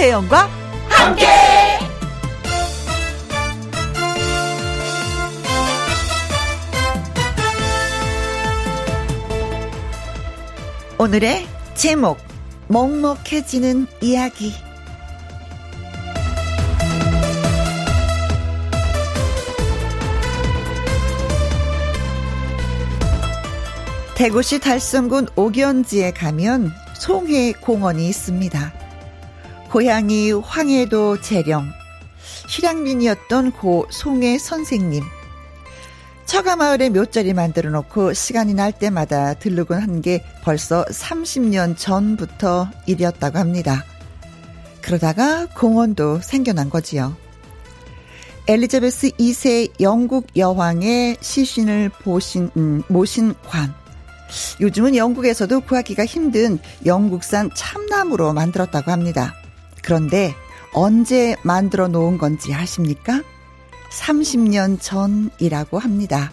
[0.00, 0.48] 김혜영과
[0.88, 1.26] 함께.
[10.98, 12.16] 오늘의 제목
[12.68, 14.54] 먹먹해지는 이야기
[24.14, 28.79] 대구시 달성군 옥연지에 가면 송해 공원이 있습니다.
[29.70, 31.70] 고향이 황해도 재령,
[32.48, 35.04] 실향민이었던 고 송해 선생님.
[36.26, 43.84] 처가마을에 묘자리 만들어 놓고 시간이 날 때마다 들르곤 한 게 벌써 30년 전부터 일이었다고 합니다.
[44.80, 47.16] 그러다가 공원도 생겨난 거지요.
[48.48, 53.72] 엘리자베스 2세 영국 여왕의 시신을 보신, 음, 모신 관.
[54.60, 59.39] 요즘은 영국에서도 구하기가 힘든 영국산 참나무로 만들었다고 합니다.
[59.82, 60.34] 그런데
[60.72, 63.22] 언제 만들어 놓은 건지 아십니까?
[63.90, 66.32] 30년 전이라고 합니다.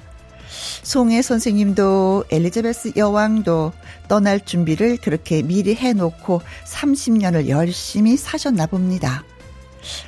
[0.84, 3.74] 송혜 선생님도 엘리자베스 여왕도
[4.08, 9.24] 떠날 준비를 그렇게 미리 해놓고 30년을 열심히 사셨나 봅니다.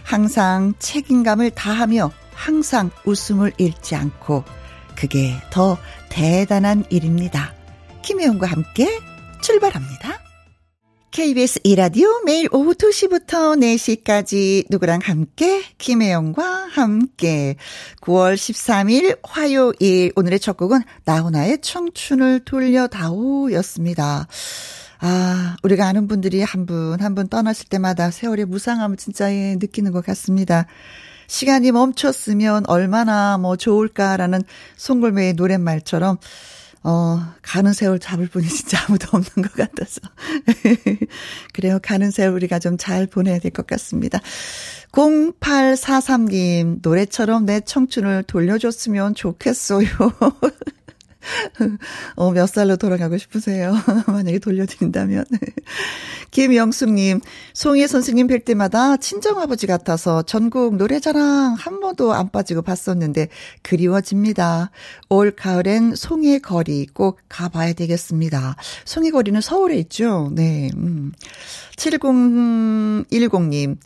[0.03, 4.43] 항상 책임감을 다하며 항상 웃음을 잃지 않고
[4.95, 5.77] 그게 더
[6.09, 7.53] 대단한 일입니다.
[8.01, 8.99] 김혜영과 함께
[9.41, 10.28] 출발합니다.
[11.11, 17.55] KBS 이라디오 매일 오후 2시부터 4시까지 누구랑 함께 김혜영과 함께
[18.01, 24.27] 9월 13일 화요일 오늘의 첫 곡은 나훈아의 청춘을 돌려다오였습니다.
[25.01, 30.05] 아, 우리가 아는 분들이 한 분 한분 떠나실 때마다 세월의 무상함을 진짜 예, 느끼는 것
[30.05, 30.67] 같습니다.
[31.25, 34.41] 시간이 멈췄으면 얼마나 뭐 좋을까라는
[34.77, 36.17] 송골매의 노랫말처럼
[36.83, 39.99] 어, 가는 세월 잡을 분이 진짜 아무도 없는 것 같아서.
[41.53, 41.79] 그래요.
[41.83, 44.19] 가는 세월 우리가 좀 잘 보내야 될 것 같습니다.
[44.93, 49.87] 0843님, 노래처럼 내 청춘을 돌려줬으면 좋겠어요.
[52.15, 53.73] 어, 몇 살로 돌아가고 싶으세요?
[54.07, 55.25] 만약에 돌려드린다면.
[56.31, 57.21] 김영숙님,
[57.53, 63.29] 송혜 선생님 뵐 때마다 친정아버지 같아서 전국 노래자랑 한 번도 안 빠지고 봤었는데
[63.63, 64.69] 그리워집니다.
[65.09, 68.55] 올 가을엔 송혜 거리 꼭 가봐야 되겠습니다.
[68.85, 70.29] 송혜 거리는 서울에 있죠?
[70.33, 70.69] 네.
[70.75, 71.11] 음.
[71.77, 73.77] 7010님,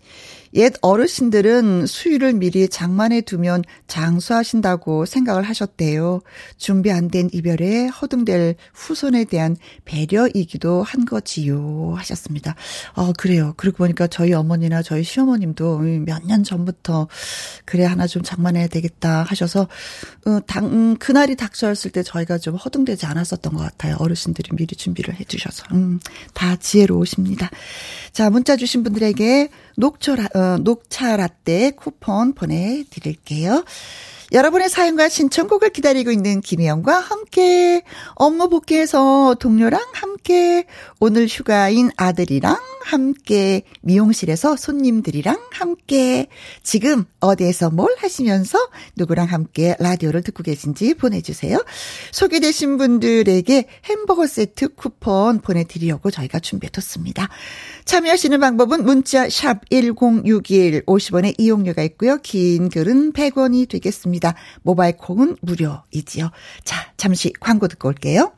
[0.55, 6.21] 옛 어르신들은 수유를 미리 장만해 두면 장수하신다고 생각을 하셨대요.
[6.57, 9.55] 준비 안 된 이별에 허둥댈 후손에 대한
[9.85, 11.93] 배려이기도 한 거지요.
[11.97, 12.55] 하셨습니다.
[12.95, 13.53] 어, 그래요.
[13.57, 17.07] 그러고 보니까 저희 어머니나 저희 시어머님도 몇 년 전부터
[17.65, 19.67] 그래, 하나 좀 장만해야 되겠다 하셔서,
[20.25, 23.95] 어, 당, 음, 그날이 닥쳐왔을 때 저희가 좀 허둥대지 않았었던 것 같아요.
[23.99, 25.65] 어르신들이 미리 준비를 해 주셔서.
[25.73, 25.99] 음,
[26.33, 27.49] 다 지혜로우십니다.
[28.11, 33.63] 자, 문자 주신 분들에게 녹차, 어, 녹차 라떼 쿠폰 보내드릴게요.
[34.33, 37.83] 여러분의 사연과 신청곡을 기다리고 있는 김혜영과 함께
[38.15, 40.65] 업무 복귀해서 동료랑 함께
[40.99, 46.27] 오늘 휴가인 아들이랑 함께 미용실에서 손님들이랑 함께
[46.63, 48.57] 지금 어디에서 뭘 하시면서
[48.95, 51.63] 누구랑 함께 라디오를 듣고 계신지 보내주세요.
[52.11, 57.29] 소개되신 분들에게 햄버거 세트 쿠폰 보내드리려고 저희가 준비해뒀습니다.
[57.85, 62.17] 참여하시는 방법은 문자 샵 1061 50원의 이용료가 있고요.
[62.17, 64.22] 긴 글은 100원이 되겠습니다.
[64.61, 66.31] 모바일 콩은 무료이지요.
[66.63, 68.31] 자, 잠시 광고 듣고 올게요.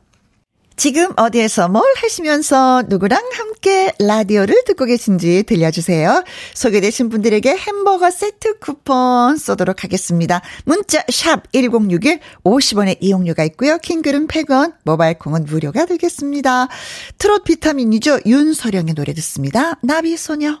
[0.76, 6.22] 지금 어디에서 뭘 하시면서 누구랑 함께 라디오를 듣고 계신지 들려주세요.
[6.52, 10.42] 소개되신 분들에게 햄버거 세트 쿠폰 쏘도록 하겠습니다.
[10.64, 13.78] 문자 샵 1061, 50원의 이용료가 있고요.
[13.78, 16.68] 킹글은 100원, 모바일 콩은 무료가 되겠습니다.
[17.16, 18.20] 트롯 비타민이죠.
[18.26, 19.78] 윤서령의 노래 듣습니다.
[19.82, 20.60] 나비소녀.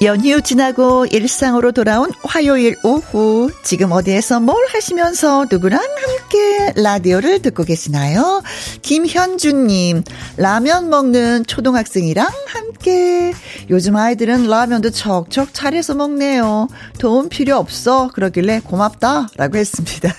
[0.00, 8.42] 연휴 지나고 일상으로 돌아온 화요일 오후 지금 어디에서 뭘 하시면서 누구랑 함께 라디오를 듣고 계시나요?
[8.82, 10.04] 김현주님
[10.36, 13.32] 라면 먹는 초등학생이랑 함께
[13.70, 16.68] 요즘 아이들은 라면도 척척 차려서 먹네요.
[17.00, 20.14] 도움 필요 없어 그러길래 고맙다 라고 했습니다.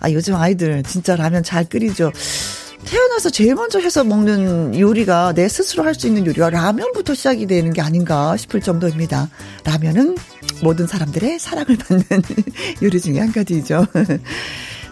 [0.00, 2.10] 아 요즘 아이들 진짜 라면 잘 끓이죠.
[2.84, 7.72] 태어나서 제일 먼저 해서 먹는 요리가 내 스스로 할 수 있는 요리가 라면부터 시작이 되는
[7.72, 9.28] 게 아닌가 싶을 정도입니다.
[9.64, 10.16] 라면은
[10.62, 12.04] 모든 사람들의 사랑을 받는
[12.82, 13.86] 요리 중에 한 가지죠.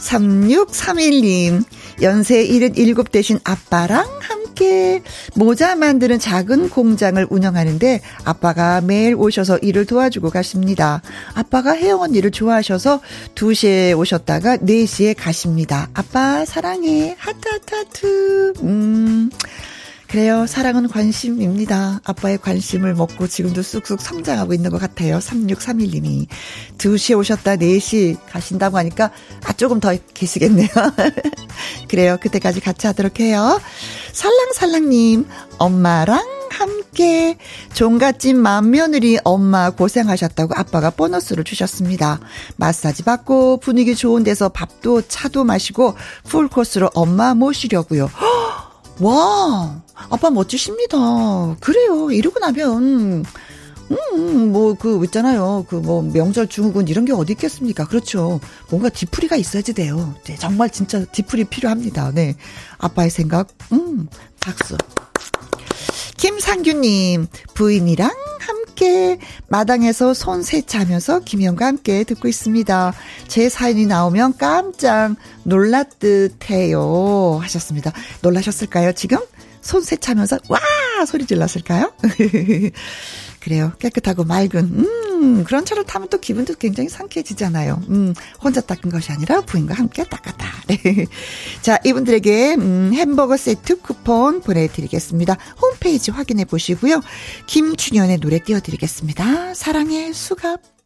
[0.00, 1.64] 3631님,
[2.02, 5.02] 연세 77 대신 아빠랑 함께
[5.34, 11.02] 모자 만드는 작은 공장을 운영하는데 아빠가 매일 오셔서 일을 도와주고 가십니다.
[11.34, 13.00] 아빠가 혜영 언니를 좋아하셔서
[13.34, 15.88] 2시에 오셨다가 4시에 가십니다.
[15.94, 17.14] 아빠 사랑해.
[17.18, 18.52] 하트 하트 하트.
[18.62, 19.30] 음.
[20.10, 20.44] 그래요.
[20.44, 22.00] 사랑은 관심입니다.
[22.02, 25.18] 아빠의 관심을 먹고 지금도 쑥쑥 성장하고 있는 것 같아요.
[25.18, 26.26] 3631님이.
[26.78, 29.12] 2시에 오셨다 4시 가신다고 하니까
[29.44, 30.68] 아, 조금 더 계시겠네요.
[31.88, 32.16] 그래요.
[32.20, 33.60] 그때까지 같이 하도록 해요.
[34.12, 35.28] 살랑살랑님,
[35.58, 37.38] 엄마랑 함께
[37.74, 42.18] 종갓집 맏며느리 엄마 고생하셨다고 아빠가 보너스를 주셨습니다.
[42.56, 48.10] 마사지 받고 분위기 좋은 데서 밥도 차도 마시고 풀코스로 엄마 모시려고요.
[48.98, 51.56] 와, 아빠 멋지십니다.
[51.60, 52.10] 그래요.
[52.10, 53.24] 이러고 나면,
[53.90, 55.66] 음, 뭐, 그, 있잖아요.
[55.68, 57.86] 그, 뭐, 명절 중후군 이런 게 어디 있겠습니까?
[57.86, 58.40] 그렇죠.
[58.70, 60.14] 뭔가 뒤풀이가 있어야지 돼요.
[60.24, 62.12] 네, 정말 진짜 뒤풀이 필요합니다.
[62.14, 62.36] 네.
[62.78, 64.08] 아빠의 생각, 음,
[64.40, 64.76] 박수.
[66.16, 68.10] 김상규님, 부인이랑
[68.40, 69.18] 함께
[69.48, 72.92] 마당에서 손 세차하면서 김영과 함께 듣고 있습니다.
[73.26, 77.38] 제 사연이 나오면 깜짝 놀랐 듯 해요.
[77.42, 77.92] 하셨습니다.
[78.22, 79.18] 놀라셨을까요, 지금?
[79.60, 80.58] 손 세차하면서, 와!
[81.06, 81.92] 소리 질렀을까요?
[83.40, 83.72] 그래요.
[83.78, 87.82] 깨끗하고 맑은, 음, 그런 차를 타면 또 기분도 굉장히 상쾌해지잖아요.
[87.88, 90.46] 음, 혼자 닦은 것이 아니라 부인과 함께 닦았다.
[90.68, 91.06] 네.
[91.62, 95.36] 자, 이분들에게, 음, 햄버거 세트 쿠폰 보내드리겠습니다.
[95.60, 97.00] 홈페이지 확인해 보시고요.
[97.46, 99.54] 김준현의 노래 띄워드리겠습니다.
[99.54, 100.79] 사랑의 수갑.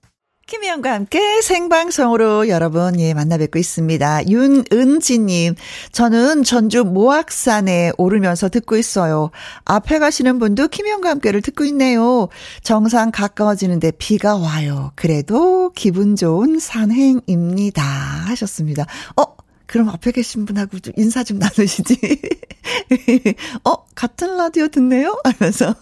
[0.46, 4.28] 김혜영과 함께 생방송으로 여러분, 예, 만나 뵙고 있습니다.
[4.28, 5.54] 윤은지님,
[5.90, 9.30] 저는 전주 모악산에 오르면서 듣고 있어요.
[9.64, 12.28] 앞에 가시는 분도 김혜영과 함께를 듣고 있네요.
[12.62, 14.92] 정상 가까워지는데 비가 와요.
[14.96, 17.82] 그래도 기분 좋은 산행입니다.
[17.82, 18.84] 하셨습니다.
[19.16, 19.33] 어,
[19.74, 21.98] 그럼 앞에 계신 분하고 좀 인사 좀 나누시지.
[23.64, 25.20] 어, 같은 라디오 듣네요?
[25.24, 25.74] 하면서.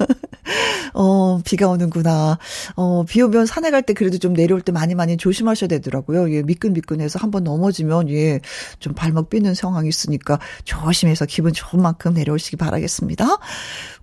[0.95, 2.39] 어, 비가 오는구나.
[2.75, 6.33] 어, 비 오면 산에 갈 때 그래도 좀 내려올 때 많이 많이 조심하셔야 되더라고요.
[6.33, 8.41] 예, 미끈미끈해서 한번 넘어지면, 예,
[8.79, 13.27] 좀 발목 삐는 상황이 있으니까 조심해서 기분 좋은 만큼 내려오시기 바라겠습니다.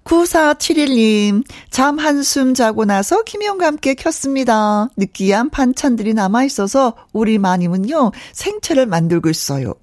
[0.04, 4.90] 9471님, 잠 한숨 자고 나서 김희영과 함께 켰습니다.
[4.98, 9.74] 느끼한 반찬들이 남아있어서 우리 마님은요, 생채를 만들고 있어요.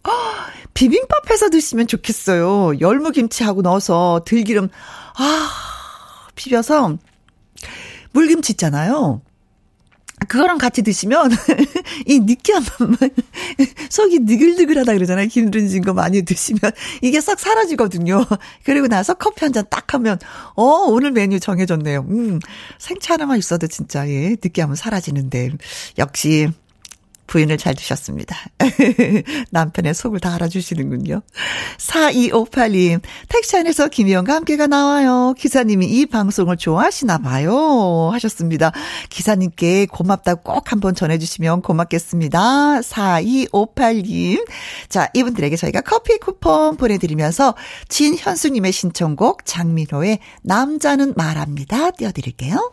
[0.75, 2.81] 비빔밥 해서 드시면 좋겠어요.
[2.81, 4.69] 열무김치하고 넣어서 들기름,
[5.17, 5.51] 아,
[6.35, 6.97] 비벼서
[8.13, 9.23] 물김치 있잖아요.
[10.29, 11.31] 그거랑 같이 드시면
[12.07, 12.99] 이 느끼한 맛만
[13.91, 15.29] 속이 느글느글하다 그러잖아요.
[15.29, 16.61] 기름진 거 많이 드시면
[17.03, 18.25] 이게 싹 사라지거든요.
[18.65, 20.19] 그리고 나서 커피 한 잔 딱 하면
[20.55, 22.07] 어 오늘 메뉴 정해졌네요.
[22.09, 22.41] 음
[22.79, 25.53] 생채 하나만 있어도 진짜 예 느끼하면 사라지는데
[25.99, 26.49] 역시
[27.27, 28.37] 부인을 잘 두셨습니다.
[29.51, 31.23] 남편의 속을 다 알아주시는군요.
[31.79, 35.35] 4258님, 택시 안에서 김희영과 함께가 나와요.
[35.37, 38.11] 기사님이 이 방송을 좋아하시나 봐요.
[38.13, 38.73] 하셨습니다.
[39.11, 42.81] 기사님께 고맙다고 꼭 한번 전해주시면 고맙겠습니다.
[42.81, 44.47] 4258님.
[44.89, 47.55] 자, 이분들에게 저희가 커피 쿠폰 보내드리면서
[47.89, 51.91] 진현수님의 신청곡 장민호의 남자는 말합니다.
[51.93, 52.73] 띄워드릴게요.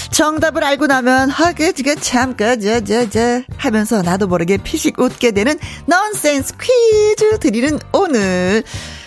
[0.11, 7.39] 정답을 알고 나면 하게 지게 참까 저저저 하면서 나도 모르게 피식 웃게 되는 넌센스 퀴즈
[7.39, 8.63] 드리는 오늘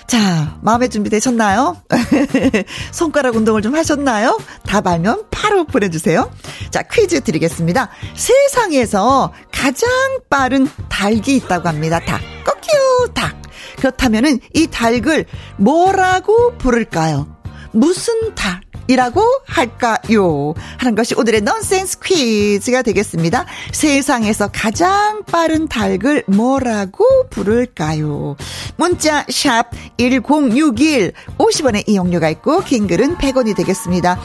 [0.06, 1.76] 자, 마음의 준비 되셨나요?
[2.92, 4.38] 손가락 운동을 좀 하셨나요?
[4.66, 6.30] 답 알면 바로 보내주세요.
[6.70, 7.90] 자, 퀴즈 드리겠습니다.
[8.14, 9.88] 세상에서 가장
[10.28, 12.00] 빠른 닭이 있다고 합니다.
[12.00, 12.20] 닭.
[12.44, 13.40] 꼬끼우 닭.
[13.78, 15.24] 그렇다면은 이 닭을
[15.56, 17.26] 뭐라고 부를까요?
[17.72, 18.60] 무슨 닭?
[18.86, 20.54] 이라고 할까요?
[20.78, 23.46] 하는 것이 오늘의 넌센스 퀴즈가 되겠습니다.
[23.72, 28.36] 세상에서 가장 빠른 닭을 뭐라고 부를까요?
[28.76, 34.18] 문자 샵 1061 50원의 이용료가 있고 긴 글은 100원이 되겠습니다.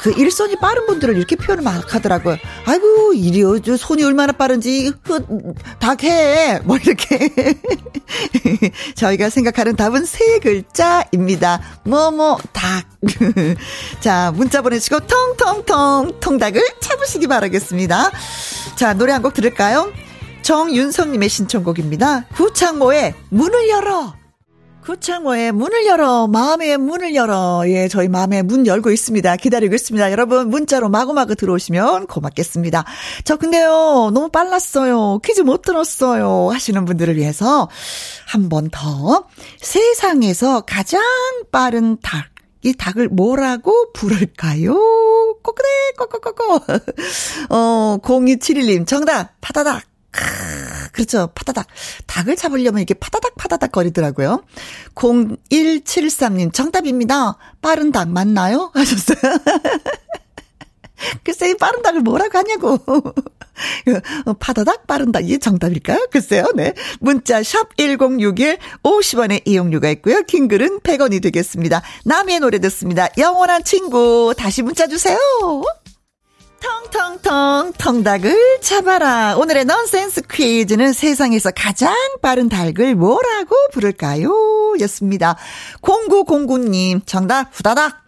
[0.00, 2.36] 그 일손이 빠른 분들을 이렇게 표현을 막 하더라고요.
[2.66, 3.58] 아이고, 이리요.
[3.76, 5.24] 손이 얼마나 빠른지, 그,
[5.78, 6.60] 닭해.
[6.64, 7.30] 뭐, 이렇게.
[8.96, 11.60] 저희가 생각하는 답은 세 글자입니다.
[11.84, 12.84] 뭐, 뭐, 닭.
[14.00, 18.10] 자, 문자 보내시고, 통통통, 통닭을 잡으시기 바라겠습니다.
[18.76, 19.92] 자, 노래 한 곡 들을까요?
[20.42, 22.24] 정윤성님의 신청곡입니다.
[22.34, 24.14] 구창모의 문을 열어.
[24.84, 27.62] 구창모의 문을 열어, 마음의 문을 열어.
[27.66, 29.36] 예, 저희 마음의 문 열고 있습니다.
[29.36, 30.10] 기다리고 있습니다.
[30.10, 32.84] 여러분, 문자로 마구마구 들어오시면 고맙겠습니다.
[33.24, 35.18] 저 근데요, 너무 빨랐어요.
[35.24, 36.48] 퀴즈 못 들었어요.
[36.50, 37.68] 하시는 분들을 위해서
[38.26, 39.26] 한 번 더.
[39.60, 41.00] 세상에서 가장
[41.52, 42.24] 빠른 닭.
[42.62, 44.74] 이 닭을 뭐라고 부를까요?
[45.42, 45.68] 꼬끄네,
[45.98, 46.60] 꼬꼬꼬꼬.
[47.50, 49.82] 어, 0271님, 정답, 파다닥.
[50.92, 51.28] 그렇죠.
[51.34, 51.66] 파다닥.
[52.06, 54.42] 닭을 잡으려면 이렇게 파다닥 파다닥 거리더라고요.
[54.94, 57.36] 0173님, 정답입니다.
[57.62, 58.70] 빠른 닭 맞나요?
[58.74, 59.18] 하셨어요.
[61.24, 62.78] 글쎄, 빠른 닭을 뭐라고 하냐고.
[64.26, 66.08] 어, 파다닥 빠른 닭이 정답일까요?
[66.10, 66.74] 글쎄요, 네.
[67.00, 70.22] 문자, 샵 1061, 50원의 이용료가 있고요.
[70.22, 71.82] 킹글은 100원이 되겠습니다.
[72.04, 73.08] 남의 노래 듣습니다.
[73.16, 74.34] 영원한 친구.
[74.36, 75.16] 다시 문자 주세요.
[76.60, 79.36] 텅텅텅 텅닭을 잡아라.
[79.36, 84.74] 오늘의 넌센스 퀴즈는 세상에서 가장 빠른 닭을 뭐라고 부를까요?
[84.80, 85.36] 였습니다.
[85.82, 88.02] 0909님 정답 후다닥.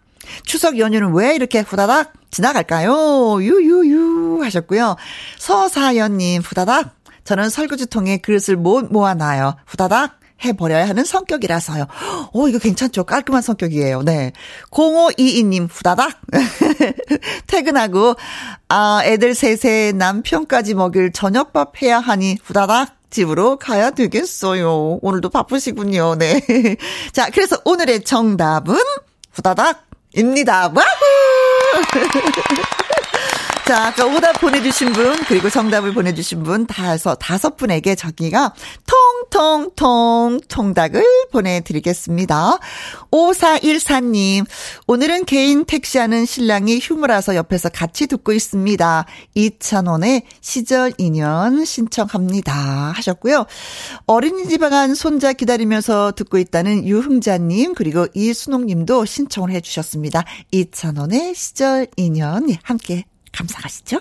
[0.44, 3.42] 추석 연휴는 왜 이렇게 후다닥 지나갈까요?
[3.42, 4.97] 유유유 하셨고요.
[5.38, 6.94] 서사연님 후다닥.
[7.25, 9.56] 저는 설거지통에 그릇을 못 모아놔요.
[9.66, 10.18] 후다닥.
[10.44, 11.87] 해버려야 하는 성격이라서요.
[12.32, 13.04] 오, 이거 괜찮죠?
[13.04, 14.02] 깔끔한 성격이에요.
[14.02, 14.32] 네.
[14.70, 16.20] 0522님, 후다닥.
[17.46, 18.14] 퇴근하고,
[18.68, 22.96] 아, 애들 셋에 남편까지 먹일 저녁밥 해야 하니, 후다닥.
[23.12, 24.99] 집으로 가야 되겠어요.
[25.02, 26.16] 오늘도 바쁘시군요.
[26.16, 26.40] 네.
[27.12, 28.75] 자, 그래서 오늘의 정답은
[29.32, 30.72] 후다닥입니다.
[30.75, 30.87] 와후!
[33.64, 38.52] 자, 아까 오답 보내주신 분, 그리고 정답을 보내주신 분, 다섯, 다섯 분에게 저기가
[39.31, 42.59] 통통통 통닭을 보내드리겠습니다.
[43.12, 44.47] 5414님,
[44.88, 49.07] 오늘은 개인 택시하는 신랑이 휴무라서 옆에서 같이 듣고 있습니다.
[49.37, 52.52] 2,000원의 시절 인연 신청합니다.
[52.97, 53.47] 하셨고요.
[54.07, 60.25] 어린이집 간 손자 기다리면서 듣고 있다는 유흥자님, 그리고 이순옥님도 신청을 해주셨습니다.
[60.52, 63.99] 2,000원의 시절 인연 함께 감사하시죠?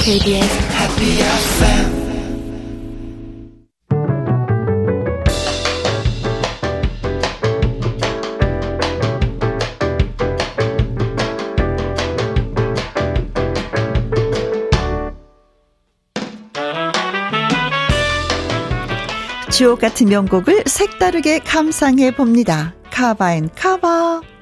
[0.00, 2.06] KBS Happy FM
[19.56, 22.74] 주옥 같은 명곡을 색다르게 감상해 봅니다.
[22.90, 24.35] 카바앤 카바.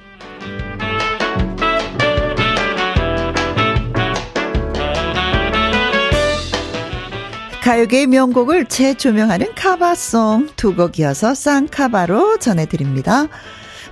[7.65, 13.27] 가요계의 명곡을 재조명하는 카바송 두 곡이어서 쌍카바로 전해드립니다.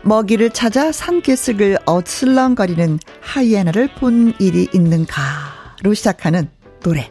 [0.03, 6.51] 먹이를 찾아 산기슭을 어슬렁거리는 하이에나를 본 일이 있는가로 시작하는
[6.83, 7.09] 노래.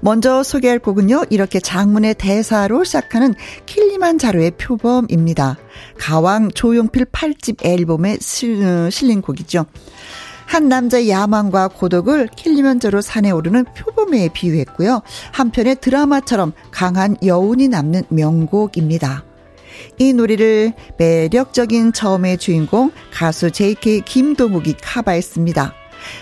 [0.00, 3.34] 먼저 소개할 곡은요, 이렇게 장문의 대사로 시작하는
[3.66, 5.56] 킬리만자로의 표범입니다.
[5.98, 9.66] 가왕 조용필 8집 앨범에 실린 곡이죠.
[10.48, 15.02] 한 남자의 야망과 고독을 킬리면저로 산에 오르는 표범에 비유했고요.
[15.32, 19.24] 한편의 드라마처럼 강한 여운이 남는 명곡입니다.
[19.98, 25.74] 이 노래를 매력적인 저음의 주인공 가수 JK 김동욱이 커버했습니다.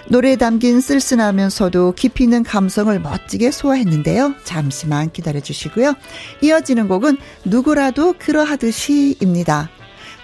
[0.09, 4.35] 노래에 담긴 쓸쓸하면서도 깊이 있는 감성을 멋지게 소화했는데요.
[4.43, 5.95] 잠시만 기다려 주시고요.
[6.43, 9.71] 이어지는 곡은 누구라도 그러하듯이입니다.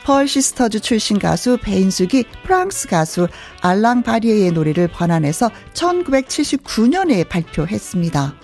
[0.04, 3.28] 펄 시스터즈 출신 가수 배인숙이 프랑스 가수
[3.60, 8.34] 알랭 바리에르의 노래를 번안해서 1979년에 발표했습니다.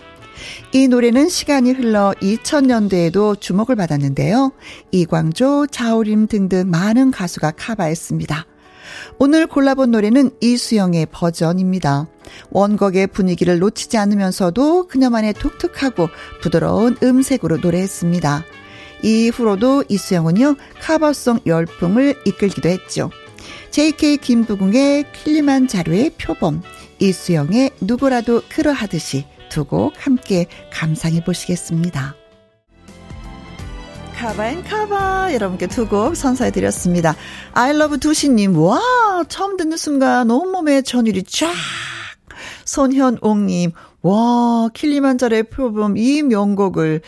[0.72, 4.52] 이 노래는 시간이 흘러 2000년대에도 주목을 받았는데요.
[4.92, 8.46] 이광조, 자우림 등등 많은 가수가 카바했습니다.
[9.18, 12.06] 오늘 골라본 노래는 이수영의 버전입니다.
[12.50, 16.08] 원곡의 분위기를 놓치지 않으면서도 그녀만의 독특하고
[16.40, 18.44] 부드러운 음색으로 노래했습니다.
[19.02, 23.10] 이후로도 이수영은요, 카버송 열풍을 이끌기도 했죠.
[23.70, 26.62] JK 김부궁의 킬리만자루의 표범,
[26.98, 32.14] 이수영의 누구라도 그러하듯이 두 곡 함께 감상해 보시겠습니다.
[34.18, 37.14] Cover and cover 여러분께 두 곡 선사해 드렸습니다.
[37.52, 38.80] I love 두시님 와
[39.28, 41.52] 처음 듣는 순간 온몸에 전율이 쫙
[42.64, 47.00] 손현옥님 와, 킬리만자로의 표범 이 명곡을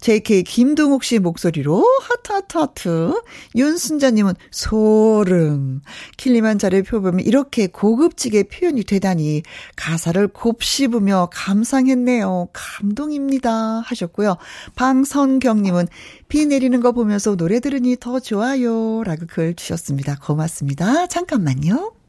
[0.00, 3.22] JK 김동욱 씨 목소리로 하트 하트 하트.
[3.56, 5.80] 윤순자 님은 소름.
[6.18, 9.42] 킬리만자로의 표범이 이렇게 고급지게 표현이 되다니
[9.76, 12.48] 가사를 곱씹으며 감상했네요.
[12.52, 13.80] 감동입니다.
[13.80, 14.36] 하셨고요.
[14.74, 15.88] 방선경 님은
[16.28, 19.02] 비 내리는 거 보면서 노래 들으니 더 좋아요.
[19.02, 20.18] 라고 글 주셨습니다.
[20.20, 21.06] 고맙습니다.
[21.06, 22.03] 잠깐만요.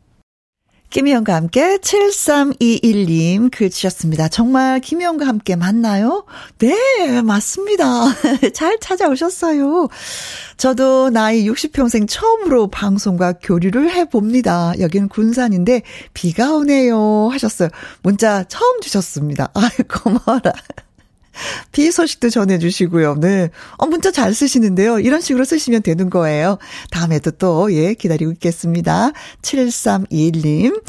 [0.95, 4.29] 김희영과 함께 7321님 글 주셨습니다.
[4.29, 6.23] 정말 김희영과 함께 맞나요?
[6.59, 7.83] 네, 맞습니다.
[8.55, 9.89] 잘 찾아오셨어요.
[10.55, 14.79] 저도 나이 60평생 처음으로 방송과 교류를 해봅니다.
[14.79, 15.81] 여기는 군산인데
[16.13, 17.27] 비가 오네요.
[17.29, 17.67] 하셨어요.
[18.01, 19.51] 문자 처음 주셨습니다.
[19.53, 20.53] 아이, 고마워라.
[21.72, 23.15] 비 소식도 전해주시고요.
[23.20, 23.50] 네.
[23.77, 25.00] 어, 문자 잘 쓰시는데요.
[25.00, 26.58] 이런 식으로 쓰시면 되는 거예요.
[26.92, 29.12] 다음에도 또, 예, 기다리고 있겠습니다.
[29.42, 30.82] 7321님.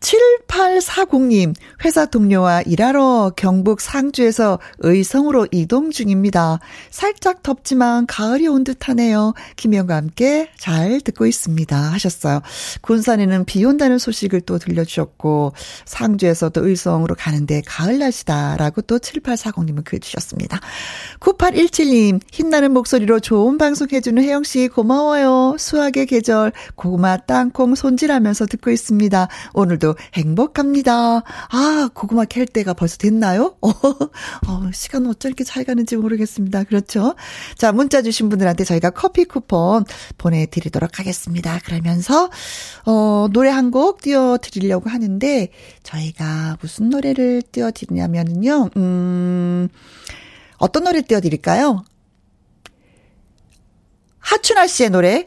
[0.00, 6.58] 7840님, 회사 동료와 일하러 경북 상주에서 의성으로 이동 중입니다.
[6.90, 9.34] 살짝 덥지만 가을이 온 듯하네요.
[9.56, 11.76] 김영과 함께 잘 듣고 있습니다.
[11.76, 12.40] 하셨어요.
[12.82, 20.00] 군산에는 비 온다는 소식을 또 들려주셨고, 상주에서 또 의성으로 가는데 가을 날씨다라고 또 7840님은 글
[20.00, 20.60] 주셨습니다.
[21.20, 25.56] 9817님, 힘나는 목소리로 좋은 방송 해주는 혜영씨 고마워요.
[25.58, 29.28] 수학의 계절, 고구마 땅콩 손질하면서 듣고 있습니다.
[29.54, 31.22] 오늘도 행복합니다.
[31.22, 33.56] 아, 고구마 캘 때가 벌써 됐나요?
[33.60, 33.68] 어,
[34.48, 36.64] 어, 시간 어쩜 이렇게 잘 가는지 모르겠습니다.
[36.64, 37.14] 그렇죠?
[37.56, 39.84] 자, 문자 주신 분들한테 저희가 커피 쿠폰
[40.18, 41.60] 보내드리도록 하겠습니다.
[41.64, 42.30] 그러면서,
[42.86, 45.48] 어, 노래 한 곡 띄워드리려고 하는데,
[45.82, 49.68] 저희가 무슨 노래를 띄워드리냐면요, 음,
[50.58, 51.84] 어떤 노래 띄워드릴까요?
[54.20, 55.26] 하춘아 씨의 노래,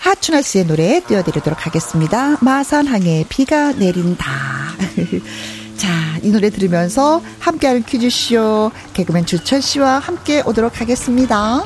[0.00, 2.38] 하춘아 씨의 노래 띄워드리도록 하겠습니다.
[2.40, 4.26] 마산항에 비가 내린다.
[5.76, 11.64] 자, 이 노래 들으면서 함께하는 퀴즈쇼 개그맨 주철 씨와 함께 오도록 하겠습니다.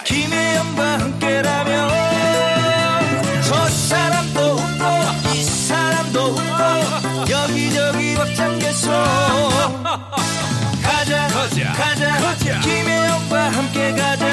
[0.04, 1.90] 김혜영과 함께라면
[3.46, 8.90] 저 사람도 웃고 이 사람도 웃고 여기저기 벅장개소
[10.82, 12.60] 가자 가자 가자, 가자.
[12.60, 14.26] 김혜영과 함께 가자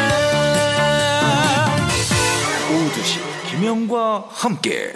[2.72, 3.20] 오두시
[3.52, 4.94] 김혜영과 함께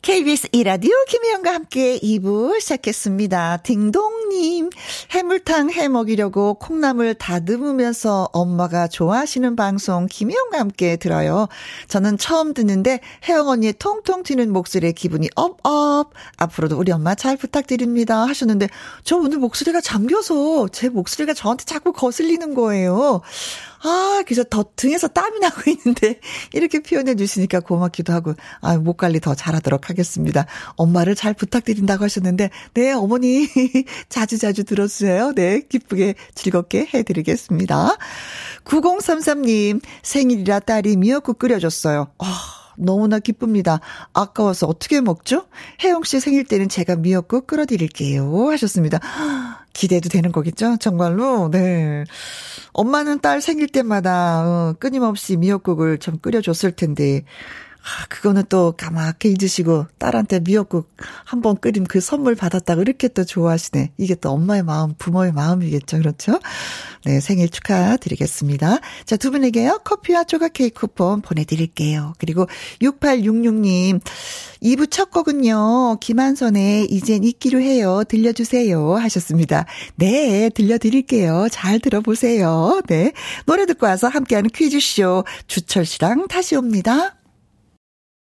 [0.00, 3.58] KBS 이라디오 김혜영과 함께 2부 시작했습니다.
[3.58, 4.70] 딩동 님,
[5.10, 11.48] 해물탕 해 먹이려고 콩나물 다듬으면서 엄마가 좋아하시는 방송 김혜영과 함께 들어요.
[11.88, 16.12] 저는 처음 듣는데 혜영 언니의 통통 튀는 목소리에 기분이 업업.
[16.38, 18.22] 앞으로도 우리 엄마 잘 부탁드립니다.
[18.26, 18.68] 하셨는데
[19.04, 23.20] 저 오늘 목소리가 잠겨서 제 목소리가 저한테 자꾸 거슬리는 거예요.
[23.84, 26.20] 아, 그래서 더 등에서 땀이 나고 있는데
[26.52, 30.46] 이렇게 표현해 주시니까 고맙기도 하고 아, 목 관리 더 잘하도록 하겠습니다.
[30.76, 33.48] 엄마를 잘 부탁드린다고 하셨는데 네, 어머니
[34.22, 35.32] 자주 자주 들어주세요.
[35.34, 37.96] 네, 기쁘게 즐겁게 해 드리겠습니다.
[38.64, 42.06] 9033님 생일이라 딸이 미역국 끓여줬어요.
[42.18, 42.24] 아,
[42.78, 43.80] 너무나 기쁩니다.
[44.12, 45.46] 아까워서 어떻게 먹죠?
[45.82, 48.48] 혜영 씨 생일 때는 제가 미역국 끓여드릴게요.
[48.52, 49.00] 하셨습니다.
[49.72, 50.76] 기대도 되는 거겠죠?
[50.76, 51.50] 정말로?
[51.50, 52.04] 네.
[52.72, 57.24] 엄마는 딸 생일 때마다, 어, 끊임없이 미역국을 좀 끓여줬을 텐데,
[57.84, 63.24] 아, 그거는 또 까맣게 잊으시고 딸한테 미역국 한 번 끓인 그 선물 받았다고 이렇게 또
[63.24, 63.92] 좋아하시네.
[63.98, 65.98] 이게 또 엄마의 마음, 부모의 마음이겠죠.
[65.98, 66.38] 그렇죠?
[67.04, 68.78] 네, 생일 축하드리겠습니다.
[69.04, 69.80] 자, 두 분에게요.
[69.84, 72.12] 커피와 조각 케이크 쿠폰 보내드릴게요.
[72.18, 72.46] 그리고
[72.80, 74.00] 6866님,
[74.62, 75.96] 2부 첫 곡은요.
[76.00, 78.04] 김한선의 이젠 잊기로 해요.
[78.08, 78.94] 들려주세요.
[78.96, 79.66] 하셨습니다.
[79.96, 81.48] 네, 들려드릴게요.
[81.50, 82.82] 잘 들어보세요.
[82.86, 83.12] 네.
[83.46, 87.16] 노래 듣고 와서 함께하는 퀴즈쇼 주철 씨랑 다시 옵니다.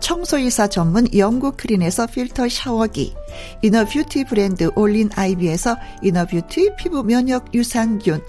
[0.00, 3.14] 청소이사 전문 영국 크린에서 필터 샤워기,
[3.62, 8.22] 이너뷰티 브랜드 올린 아이비에서 이너뷰티 피부 면역 유산균,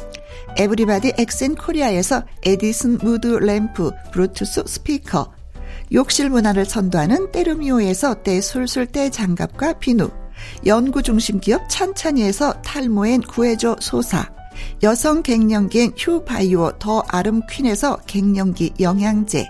[0.58, 5.32] 에브리바디 엑센 코리아에서 에디슨 무드 램프 브루투스 스피커,
[5.93, 10.10] 욕실 문화를 선도하는 때르미오에서 때 술술 때 장갑과 비누,
[10.65, 14.30] 연구중심 기업 찬찬이에서 탈모엔 구해줘 소사.
[14.84, 19.50] 여성 갱년기엔 휴바이오 더 아름 퀸에서 갱년기 영양제.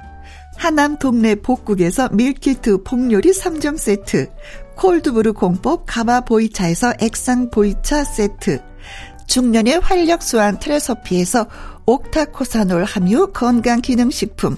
[0.55, 4.29] 하남 동네 복국에서 밀키트 복요리 3점 세트.
[4.75, 8.61] cold brew 공법 가마 보이차에서 액상 보이차 세트.
[9.27, 11.47] 중년의 활력 수한 트레서피에서
[11.85, 14.57] 옥타코사놀 함유 건강기능식품.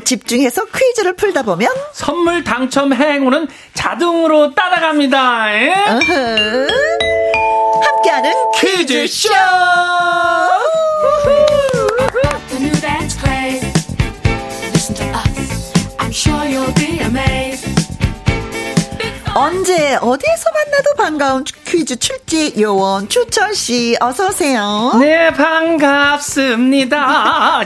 [0.00, 5.54] 집중 집중해서 퀴즈를 풀다 보면 선물 당첨 행운은 자동으로 따라갑니다.
[5.54, 5.70] 예?
[7.82, 9.28] 함께하는 퀴즈쇼!
[12.48, 13.66] The new dance craze.
[14.72, 15.72] Listen to us.
[15.98, 17.68] I'm sure you'll be amazed.
[19.34, 24.90] 언제 어디에서 만나도 반가운 퀴즈 출제 요원 추철 씨 어서 오세요.
[24.98, 26.90] 네, 반갑습니다.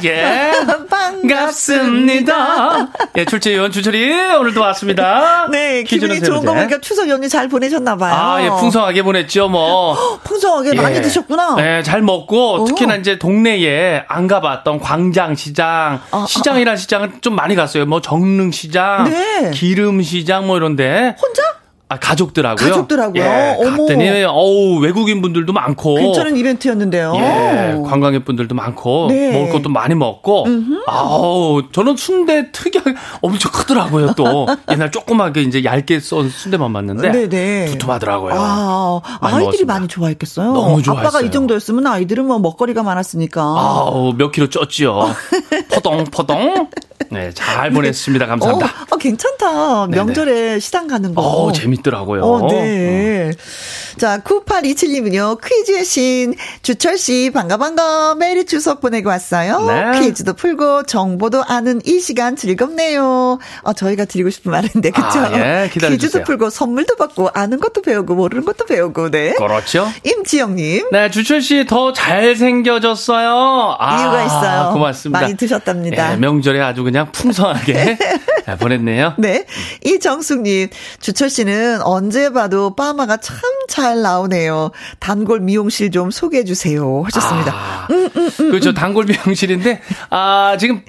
[0.05, 0.53] 예.
[0.91, 2.89] 반갑습니다.
[3.17, 5.49] 예, 출제 요원 주철이 오늘도 왔습니다.
[5.51, 6.53] 네, 기분이 좋은 거.
[6.53, 8.15] 보니까 추석 연휴 잘 보내셨나 봐요.
[8.15, 9.97] 아, 예, 풍성하게 보냈죠, 뭐.
[10.23, 11.01] 풍성하게 많이 예.
[11.01, 11.55] 드셨구나.
[11.57, 12.67] 네, 잘 먹고 오.
[12.67, 17.87] 특히나 이제 동네에 안 가봤던 광장 시장, 아, 시장이란 시장은 좀 많이 갔어요.
[17.87, 19.51] 뭐 정릉 시장, 네.
[19.55, 21.17] 기름 시장 뭐 이런데.
[21.23, 21.54] 혼자?
[21.95, 22.69] 아, 가족들하고요.
[22.69, 23.23] 가족들하고요?
[23.23, 23.71] 예, 어머.
[23.87, 25.95] 갔더니 어우, 외국인 분들도 많고.
[25.95, 27.15] 괜찮은 이벤트였는데요.
[27.17, 29.33] 예, 관광객 분들도 많고 네.
[29.33, 30.47] 먹을 것도 많이 먹고
[30.87, 37.67] 아우 저는 순대 특이하게 엄청 크더라고요 또 옛날 조그맣게 이제 얇게 썬 순대만 맞는데 네네.
[37.67, 38.35] 두툼하더라고요.
[38.37, 39.75] 아, 많이 아이들이 먹었습니다.
[39.75, 40.53] 많이 좋아했겠어요.
[40.53, 41.27] 너무 아빠가 좋아했어요.
[41.27, 43.43] 이 정도였으면 아이들은 뭐 먹거리가 많았으니까.
[43.43, 45.15] 아우 몇 킬로 쪘지요.
[45.73, 46.69] 포동 포동.
[47.15, 48.27] 네, 잘 보냈습니다.
[48.27, 48.67] 감사합니다.
[48.67, 49.87] 어, 어, 괜찮다.
[49.87, 49.97] 네네.
[50.05, 51.23] 명절에 시장 가는 거.
[51.23, 52.23] 어, 재밌더라고요.
[52.23, 53.31] 어, 네.
[53.97, 59.61] 자, 9827님은요, 퀴즈의 신, 주철 씨, 반가, 반가, 메리 추석 보내고 왔어요.
[59.67, 60.01] 네.
[60.01, 63.39] 퀴즈도 풀고, 정보도 아는 이 시간 즐겁네요.
[63.63, 65.07] 어, 저희가 드리고 싶은 말인데, 그쵸?
[65.21, 65.99] 아, 예, 기다려 주세요.
[65.99, 69.35] 퀴즈도 풀고, 선물도 받고, 아는 것도 배우고, 모르는 것도 배우고, 네.
[69.35, 69.89] 그렇죠.
[70.05, 70.89] 임지영 님.
[70.91, 73.77] 네, 주철 씨 더 잘생겨졌어요.
[73.79, 74.73] 아, 이유가 있어요.
[74.73, 75.21] 고맙습니다.
[75.21, 76.11] 많이 드셨답니다.
[76.11, 77.97] 네, 명절에 아주 그냥 풍성하게
[78.47, 79.15] 네, 보냈네요.
[79.19, 79.47] 네.
[79.85, 80.69] 이정숙님,
[81.01, 83.39] 주철 씨는 언제 봐도 빠마가 참
[83.75, 84.71] 잘 나오네요.
[85.01, 87.03] 단골 미용실 좀 소개해 주세요.
[87.07, 87.53] 하셨습니다.
[87.53, 87.89] 아,
[88.37, 88.73] 그렇죠.
[88.75, 90.83] 단골 미용실인데, 아, 지금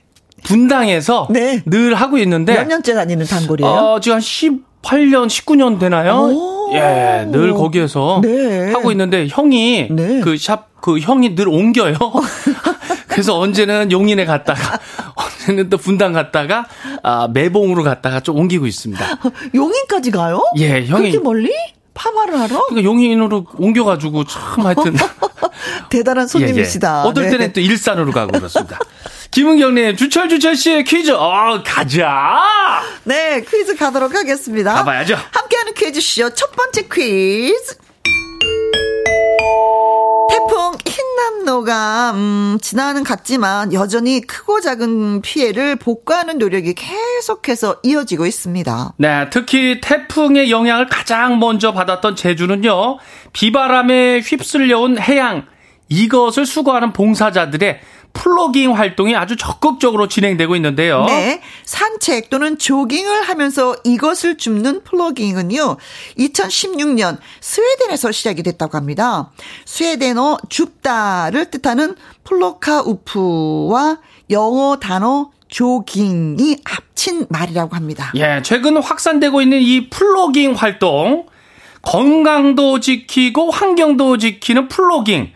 [0.44, 1.64] 분당에서 네.
[1.66, 3.72] 늘 하고 있는데, 몇 년째 다니는 단골이에요?
[3.72, 6.30] 어, 지금 한 18년, 19년 되나요?
[6.32, 6.72] 오.
[6.76, 8.72] 예, 늘 거기에서 네.
[8.72, 10.20] 하고 있는데, 형이, 네.
[10.22, 11.96] 그 샵, 그 형이 늘 옮겨요.
[13.08, 14.78] 그래서 언제는 용인에 갔다가,
[15.48, 16.66] 언제는 또 분당 갔다가,
[17.04, 19.06] 아, 매봉으로 갔다가 좀 옮기고 있습니다.
[19.54, 20.42] 용인까지 가요?
[20.58, 21.52] 예, 형이- 그렇게 멀리?
[21.94, 22.66] 파마를 하러?
[22.68, 24.96] 그러니까 용인으로 옮겨가지고 참 하여튼.
[25.90, 27.04] 대단한 손님이시다.
[27.04, 27.10] 예, 예.
[27.10, 27.30] 어떨 네.
[27.30, 28.78] 때는 또 일산으로 가고 그렇습니다.
[29.32, 32.42] 김은경님, 주철 주철 씨의 퀴즈, 어, 가자!
[33.04, 34.74] 네, 퀴즈 가도록 하겠습니다.
[34.74, 35.16] 가봐야죠.
[35.32, 37.78] 함께하는 퀴즈 쇼 첫 번째 퀴즈.
[40.30, 40.74] 태풍
[41.46, 48.94] 흰남노가 음, 지나는 갔지만 여전히 크고 작은 피해를 복구하는 노력이 계속해서 이어지고 있습니다.
[48.98, 52.98] 네, 특히 태풍의 영향을 가장 먼저 받았던 제주는요,
[53.32, 55.46] 비바람에 휩쓸려온 해양,
[55.88, 57.80] 이것을 수거하는 봉사자들의
[58.16, 61.06] 플로깅 활동이 아주 적극적으로 진행되고 있는데요.
[61.06, 61.42] 네.
[61.66, 65.78] 산책 또는 조깅을 하면서 이것을 줍는 플로깅은요,
[66.18, 69.32] 2016년 스웨덴에서 시작이 됐다고 합니다.
[69.66, 74.00] 스웨덴어 줍다를 뜻하는 plocka upp와
[74.32, 78.12] 영어 단어 조깅이 합친 말이라고 합니다.
[78.16, 81.28] 예, 최근 확산되고 있는 이 플로깅 활동,
[81.86, 85.32] 건강도 지키고 환경도 지키는 플로깅.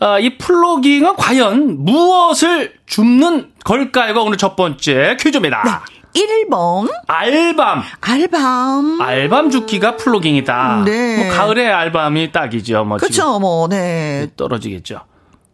[0.00, 5.82] 아, 이 plogging은 과연 무엇을 줍는 걸까요가 오늘 첫 번째 퀴즈입니다.
[6.14, 7.82] 1번, 알밤.
[8.00, 9.00] 알밤.
[9.00, 10.82] 알밤 줍기가 plogging이다.
[10.84, 11.24] 네.
[11.24, 12.84] 뭐 가을에 알밤이 딱이죠.
[12.84, 14.28] 뭐 그쵸, 뭐, 네.
[14.36, 15.02] 떨어지겠죠.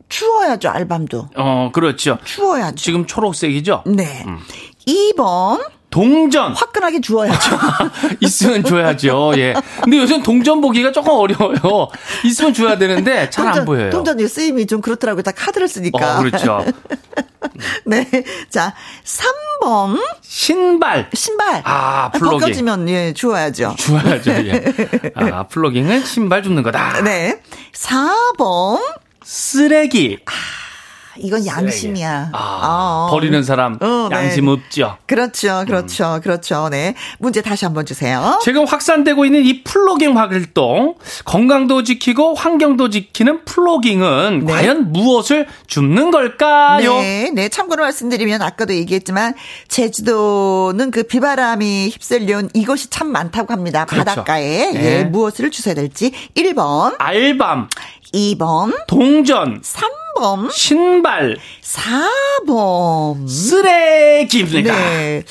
[0.09, 1.29] 추워야죠, 알밤도.
[1.37, 2.19] 어, 그렇죠.
[2.25, 2.77] 추워야죠.
[2.77, 3.83] 지금 초록색이죠.
[3.87, 4.25] 네.
[4.87, 6.53] 2번, 동전.
[6.53, 7.59] 화끈하게 주워야죠.
[8.21, 9.33] 있으면 줘야죠.
[9.39, 9.55] 예.
[9.83, 11.89] 근데 요즘 동전 보기가 조금 어려워요.
[12.25, 13.91] 있으면 줘야 되는데 잘 안 보여요.
[13.91, 15.23] 동전이 쓰임이 좀 그렇더라고요.
[15.23, 16.19] 다 카드를 쓰니까.
[16.19, 16.65] 어, 그렇죠.
[17.87, 18.07] 네.
[18.51, 19.99] 자, 3번.
[20.21, 21.09] 신발.
[21.15, 21.63] 신발.
[21.65, 22.41] 아, 플러깅.
[22.41, 23.77] 벗겨지면, 예, 주워야죠.
[23.79, 24.31] 줘야죠.
[24.33, 24.65] 예.
[25.15, 27.01] 아, 플러깅은 신발 줍는 거다.
[27.03, 27.41] 네.
[27.73, 28.81] 4번.
[29.25, 30.19] 쓰레기.
[31.19, 32.31] 이건 양심이야.
[32.33, 33.11] 아, 어.
[33.11, 34.17] 버리는 사람 어, 네.
[34.17, 34.97] 양심 없죠.
[35.07, 36.69] 그렇죠, 그렇죠, 그렇죠.
[36.69, 36.95] 네.
[37.19, 38.39] 문제 다시 한번 주세요.
[38.43, 44.53] 지금 확산되고 있는 이 플로깅 활동, 건강도 지키고 환경도 지키는 플로깅은 네.
[44.53, 46.95] 과연 무엇을 줍는 걸까요?
[46.95, 47.49] 네, 네.
[47.49, 49.35] 참고로 말씀드리면 아까도 얘기했지만
[49.69, 53.85] 제주도는 그 비바람이 휩쓸려온 이것이 참 많다고 합니다.
[53.85, 54.05] 그렇죠.
[54.05, 54.85] 바닷가에 네.
[55.01, 57.69] 예, 무엇을 주셔야 될지 1번, 알밤,
[58.13, 60.06] 2번, 동전, 3번,
[60.51, 63.29] 신발, 4번.
[63.29, 64.75] 쓰레기입니다.
[64.75, 65.23] 네.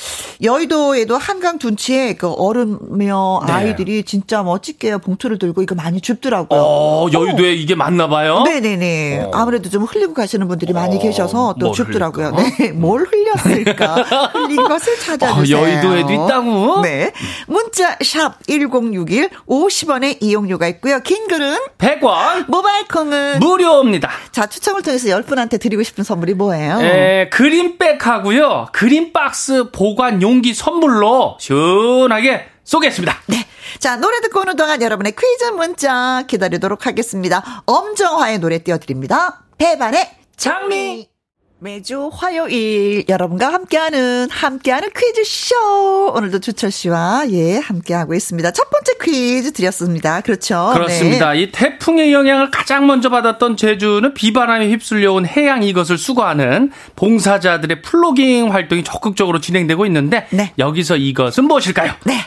[0.42, 3.52] 여의도에도 한강 둔치에 그 어른며 네.
[3.52, 6.60] 아이들이 진짜 멋지게 봉투를 들고 이거 많이 줍더라고요.
[6.60, 8.42] 어, 여의도에 이게 맞나 봐요?
[8.44, 9.24] 네네네.
[9.24, 9.30] 어.
[9.34, 12.28] 아무래도 좀 흘리고 가시는 분들이 많이 어, 계셔서 또뭘 줍더라고요.
[12.28, 12.56] 흘릴까?
[12.58, 12.72] 네.
[12.72, 13.94] 뭘 흘렸을까?
[14.34, 15.56] 흘린 것을 찾아주세요.
[15.56, 16.80] 어, 여의도에도 있다고?
[16.82, 17.12] 네.
[17.46, 21.00] 문자 샵 1061, 50원의 이용료가 있고요.
[21.00, 24.10] 긴 글은 100원 모바일 콩은 무료입니다.
[24.32, 26.78] 자, 추첨 을 통해서 10분한테 드리고 싶은 선물이 뭐예요?
[26.80, 28.68] 에, 그린백 하고요.
[28.72, 33.16] 그린박스 보관 용기 선물로 시원하게 쏘겠습니다.
[33.26, 33.46] 네.
[33.78, 37.62] 자, 노래 듣고 오는 동안 여러분의 퀴즈 문자 기다리도록 하겠습니다.
[37.66, 39.44] 엄정화의 노래 띄워드립니다.
[39.58, 41.15] 배반의 장미.
[41.58, 48.50] 매주 화요일 여러분과 함께하는 함께하는 퀴즈 쇼 오늘도 주철 씨와 예 함께하고 있습니다.
[48.50, 50.20] 첫 번째 퀴즈 드렸습니다.
[50.20, 50.72] 그렇죠?
[50.74, 51.32] 그렇습니다.
[51.32, 51.42] 네.
[51.42, 58.84] 이 태풍의 영향을 가장 먼저 받았던 제주는 비바람이 휩쓸려온 해양 이것을 수거하는 봉사자들의 플로깅 활동이
[58.84, 60.52] 적극적으로 진행되고 있는데 네.
[60.58, 61.94] 여기서 이것은 무엇일까요?
[62.04, 62.18] 네.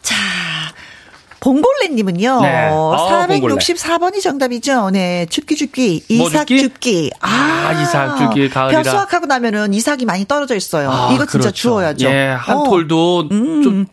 [0.00, 0.14] 자.
[1.46, 2.70] 봉골레님은요, 네.
[2.72, 4.90] 아, 464번이 정답이죠.
[4.90, 6.62] 네, 줍기 줍기, 뭐 이삭 줍기?
[6.62, 7.10] 줍기.
[7.20, 8.82] 아, 이삭 줍기, 가을이라.
[8.82, 10.90] 벼 수확하고 나면은 이삭이 많이 떨어져 있어요.
[10.90, 11.52] 아, 이거 진짜 그렇죠.
[11.52, 12.08] 주워야죠.
[12.08, 13.86] 예, 한 어, 톨도 좀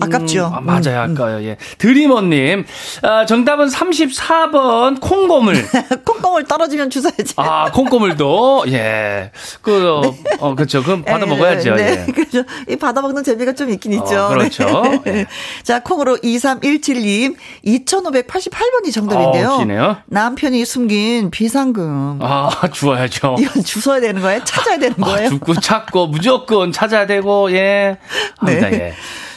[0.00, 0.46] 아깝죠.
[0.48, 1.42] 음, 아, 맞아요, 아까요.
[1.44, 1.56] 예.
[1.78, 2.64] 드리머님,
[3.02, 5.54] 아, 정답은 34번 콩고물.
[6.04, 7.34] 콩콩을 떨어지면 주워야지.
[7.36, 9.30] 아, 콩고물도, 예.
[9.60, 10.82] 그, 어, 어, 그렇죠.
[10.82, 11.74] 그럼 받아 먹어야죠.
[11.74, 12.12] 네, 예.
[12.12, 12.42] 그렇죠.
[12.68, 14.26] 이 받아 먹는 재미가 좀 있긴 있죠.
[14.26, 14.82] 어, 그렇죠.
[15.04, 15.18] 네.
[15.18, 15.26] 예.
[15.62, 19.48] 자, 콩으로 2317님, 2588번이 정답인데요.
[19.50, 19.96] 어.
[20.06, 22.18] 남편이 숨긴 비상금.
[22.22, 23.36] 아, 주워야죠.
[23.38, 24.42] 이건 주워야 되는 거예요?
[24.44, 25.28] 찾아야 되는 아, 거예요?
[25.28, 27.98] 죽고 찾고 무조건 찾아야 되고, 예.
[28.38, 28.76] 합니다, 네.
[28.76, 28.94] 예.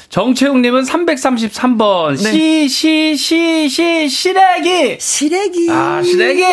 [0.09, 2.11] 정채웅님은 333번.
[2.23, 2.31] 네.
[2.31, 4.97] 시, 시, 시, 시, 시래기!
[4.99, 5.67] 시래기.
[5.69, 6.43] 아, 시래기!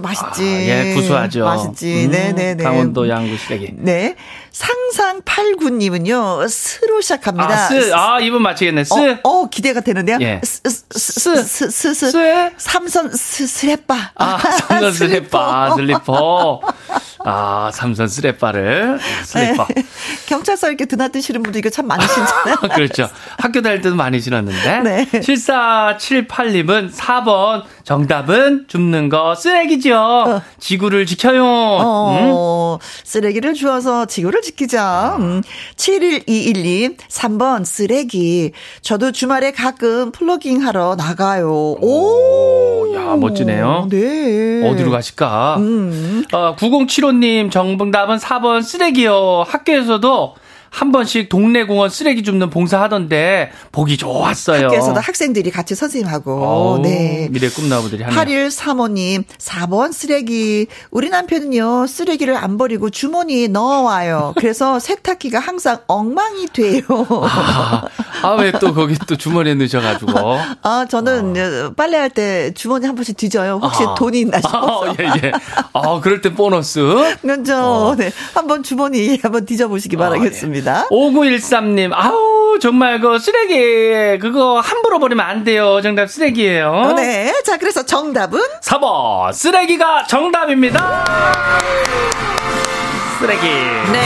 [0.00, 0.42] 맛있지.
[0.42, 1.44] 아, 예, 구수하죠.
[1.44, 2.06] 맛있지.
[2.06, 2.62] 음, 네네네.
[2.62, 3.70] 강원도 양구 시래기.
[3.76, 4.14] 네.
[4.54, 7.48] 상상 89님은요, 스로 시작합니다.
[7.48, 8.84] 아, 쓰, 아, 이분 맞히겠네.
[8.84, 8.94] 쓰.
[8.94, 10.16] 어, 어, 기대가 되는데요.
[10.20, 10.40] 예.
[10.44, 12.10] 스, 스, 스, 스, 스, 스.
[12.12, 12.50] 쓰.
[12.56, 14.12] 삼선 스, 스레빠.
[14.14, 14.38] 아,
[14.68, 16.60] 삼선 슬리퍼, 슬리퍼.
[17.24, 19.66] 아, 삼선 슬리퍼를, 슬리퍼.
[19.74, 19.84] 네.
[20.26, 22.56] 경찰서 이렇게 드나드시는 분도 이거 참 많으시잖아요.
[22.76, 23.10] 그렇죠.
[23.38, 24.80] 학교 다닐 때도 많이 지났는데.
[24.82, 25.04] 네.
[25.06, 27.64] 7478님은 4번.
[27.82, 30.42] 정답은 줍는 거 쓰레기죠.
[30.58, 31.42] 지구를 지켜요.
[31.42, 32.30] 음?
[32.32, 35.16] 어, 쓰레기를 주워서 지구를 지키자.
[35.18, 35.42] 음.
[35.76, 38.52] 7121님, 3번 쓰레기.
[38.82, 41.50] 저도 주말에 가끔 플러깅 하러 나가요.
[41.50, 43.88] 오, 야, 멋지네요.
[43.90, 44.68] 네.
[44.70, 45.56] 어디로 가실까?
[45.58, 46.24] 음.
[46.32, 49.44] 어, 9075님 정답은 4번 쓰레기요.
[49.48, 50.34] 학교에서도
[50.74, 54.64] 한 번씩 동네 공원 쓰레기 줍는 봉사 하던데 보기 좋았어요.
[54.66, 56.32] 학교에서도 학생들이 같이 선생님하고.
[56.44, 57.28] 어우, 네.
[57.30, 58.48] 미래 꿈나무들이 하네요.
[58.48, 60.66] 8135님, 4번 쓰레기.
[60.90, 64.34] 우리 남편은요, 쓰레기를 안 버리고 주머니에 넣어와요.
[64.36, 66.82] 그래서 세탁기가 항상 엉망이 돼요.
[68.22, 70.12] 아, 왜 또 거기 또 주머니에 넣으셔가지고.
[70.62, 73.60] 아, 저는 어, 빨래할 때 주머니 한 번씩 뒤져요.
[73.62, 73.94] 혹시 아.
[73.94, 74.84] 돈이 있나 싶어서.
[74.90, 75.32] 아, 예, 예.
[75.72, 76.80] 아, 그럴 때 보너스.
[77.22, 77.94] 그렇죠.
[77.96, 78.10] 네.
[78.34, 80.00] 한번 주머니 한번 뒤져보시기 어.
[80.00, 80.63] 아, 바라겠습니다.
[80.90, 85.80] 5913님, 아우, 정말 그 쓰레기, 그거 함부로 버리면 안 돼요.
[85.82, 87.32] 정답 쓰레기예요 네.
[87.44, 91.04] 자, 그래서 정답은 4번, 쓰레기가 정답입니다.
[93.20, 93.46] 쓰레기.
[93.92, 94.02] 네.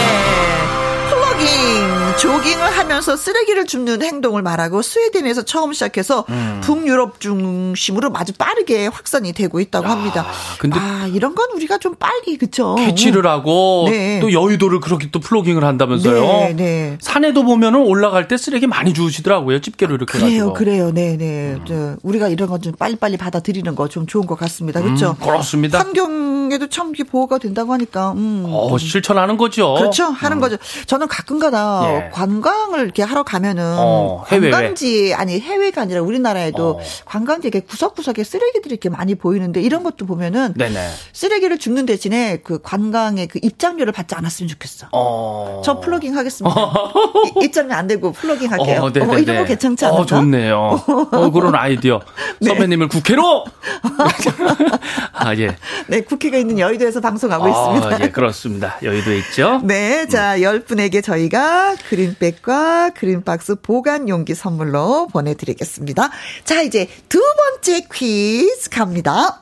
[1.11, 6.61] 플러깅, 조깅을 하면서 쓰레기를 줍는 행동을 말하고 스웨덴에서 처음 시작해서 음.
[6.63, 10.27] 북유럽 중심으로 아주 빠르게 확산이 되고 있다고 합니다.
[10.59, 12.75] 근데 아, 이런 건 우리가 좀 빨리, 그쵸?
[12.77, 14.19] 캐치를 하고 네.
[14.21, 16.21] 또 여의도를 그렇게 또 플로깅을 한다면서요.
[16.23, 16.99] 네, 네.
[17.01, 19.61] 산에도 보면은 올라갈 때 쓰레기 많이 주우시더라고요.
[19.61, 20.53] 집게로 이렇게 그래요, 해가지고.
[20.55, 20.93] 그래요.
[20.93, 21.59] 네네.
[21.67, 24.83] 저, 우리가 이런 건 좀 빨리빨리 받아들이는 거 좀 좋은 것 같습니다.
[24.83, 25.17] 그렇죠?
[25.21, 25.79] 음, 그렇습니다.
[25.79, 28.13] 환경 건강에도 참 보호가 된다고 하니까.
[28.13, 28.45] 음.
[28.49, 29.75] 어, 실천하는 거죠.
[29.75, 30.05] 그렇죠.
[30.05, 30.57] 하는 거죠.
[30.87, 32.08] 저는 가끔가다 예.
[32.11, 36.81] 관광을 이렇게 하러 가면은 어, 관광지 아니 해외가 아니라 우리나라에도 어.
[37.05, 40.89] 관광지 이렇게 구석구석에 쓰레기들이 이렇게 많이 보이는데 이런 것도 보면은 네네.
[41.13, 44.89] 쓰레기를 줍는 대신에 그 관광의 그 입장료를 받지 않았으면 좋겠어.
[44.93, 45.63] 어.
[45.65, 46.57] 저 플러깅 하겠습니다.
[47.41, 48.83] 이- 입장료 안 되고 플러깅 할게요.
[48.83, 49.15] 어, 네네네.
[49.15, 50.03] 어, 이런 거 괜찮지 않을까?
[50.03, 50.59] 어, 좋네요.
[51.13, 52.01] 어, 그런 아이디어.
[52.41, 52.49] 네.
[52.49, 53.45] 선배님을 국회로!
[55.13, 55.57] 아, 예.
[55.89, 57.97] 네, 국회가 있는 여의도에서 방송하고 있습니다.
[57.97, 58.77] 아, 예, 그렇습니다.
[58.83, 59.61] 여의도에 있죠.
[59.65, 66.11] 네, 자, 열 분에게 저희가 그 린백과 그린박스 보관 용기 선물로 보내드리겠습니다.
[66.45, 69.41] 자, 이제 두 번째 퀴즈 갑니다.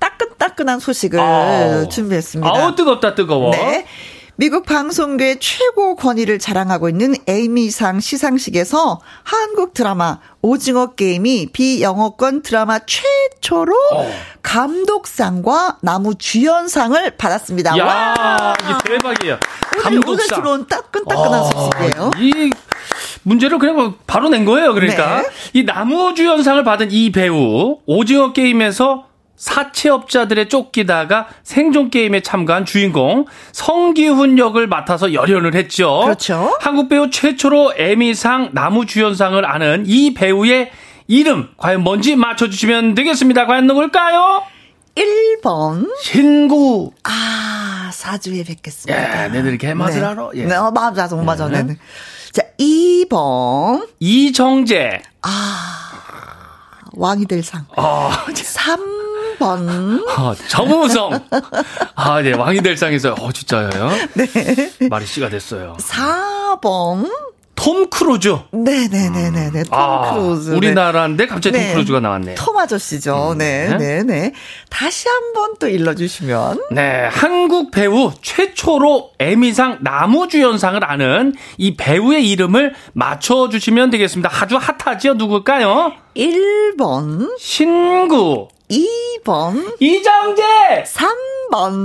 [0.00, 1.88] 따끈따끈한 소식을 아우.
[1.90, 2.50] 준비했습니다.
[2.50, 3.50] 아우, 뜨겁다, 뜨거워.
[3.50, 3.84] 네.
[4.38, 13.74] 미국 방송계 최고 권위를 자랑하고 있는 에이미상 시상식에서 한국 드라마 오징어 게임이 비영어권 드라마 최초로
[13.94, 14.10] 어.
[14.42, 17.78] 감독상과 나무 주연상을 받았습니다.
[17.78, 18.54] 야 와!
[18.62, 19.38] 이게 대박이에요.
[19.86, 20.42] 오늘, 오늘 감독상.
[20.42, 22.10] 들어온 따끈따끈한 아, 소식이에요.
[22.18, 22.50] 이
[23.22, 24.74] 문제를 그냥 바로 낸 거예요.
[24.74, 25.28] 그러니까 네.
[25.54, 34.38] 이 나무 주연상을 받은 이 배우 오징어 게임에서 사채업자들의 쫓기다가 생존 게임에 참가한 주인공 성기훈
[34.38, 36.00] 역을 맡아서 열연을 했죠.
[36.04, 36.56] 그렇죠.
[36.60, 40.70] 한국 배우 최초로 에미상 나무주연상을 아는 이 배우의
[41.08, 43.46] 이름 과연 뭔지 맞춰주시면 되겠습니다.
[43.46, 44.42] 과연 누굴까요?
[44.96, 45.94] 1번.
[46.00, 46.92] 신구.
[47.04, 49.24] 아, 사주에 뵙겠습니다.
[49.24, 50.06] 예, 내들 이렇게 맛을 네.
[50.06, 50.30] 알아.
[50.34, 50.44] 예.
[50.46, 51.48] 네, 어, 맞아, 맞아, 맞아.
[51.48, 51.62] 네.
[51.62, 51.74] 네.
[51.74, 51.78] 네.
[52.32, 53.86] 자, 2번.
[54.00, 55.02] 이정재.
[56.96, 57.66] 왕이 될 상.
[57.76, 60.08] 아, 3번.
[60.08, 61.20] 아, 정우성.
[61.94, 63.68] 아, 네, 왕이 될 상에서, 어, 진짜요?
[64.16, 64.88] 네.
[64.88, 65.76] 마리 씨가 됐어요.
[65.78, 67.10] 4번.
[67.56, 68.36] 톰 크루즈.
[68.52, 69.64] 네네네네네.
[69.64, 70.50] 톰 아, 크루즈.
[70.50, 71.64] 우리나라인데 갑자기 네.
[71.66, 72.36] 톰 크루즈가 나왔네요.
[72.36, 73.34] 톰 아저씨죠.
[73.36, 73.76] 네, 네.
[73.78, 74.32] 네, 네.
[74.70, 76.66] 다시 한번 또 일러주시면.
[76.70, 84.30] 네, 한국 배우 최초로 에미상 남우주연상을 안은 이 배우의 이름을 맞춰주시면 되겠습니다.
[84.32, 85.14] 아주 핫하지요?
[85.14, 85.92] 누굴까요?
[86.14, 90.42] 1번, 신구, 2번, 이정재,
[90.86, 91.16] 3번,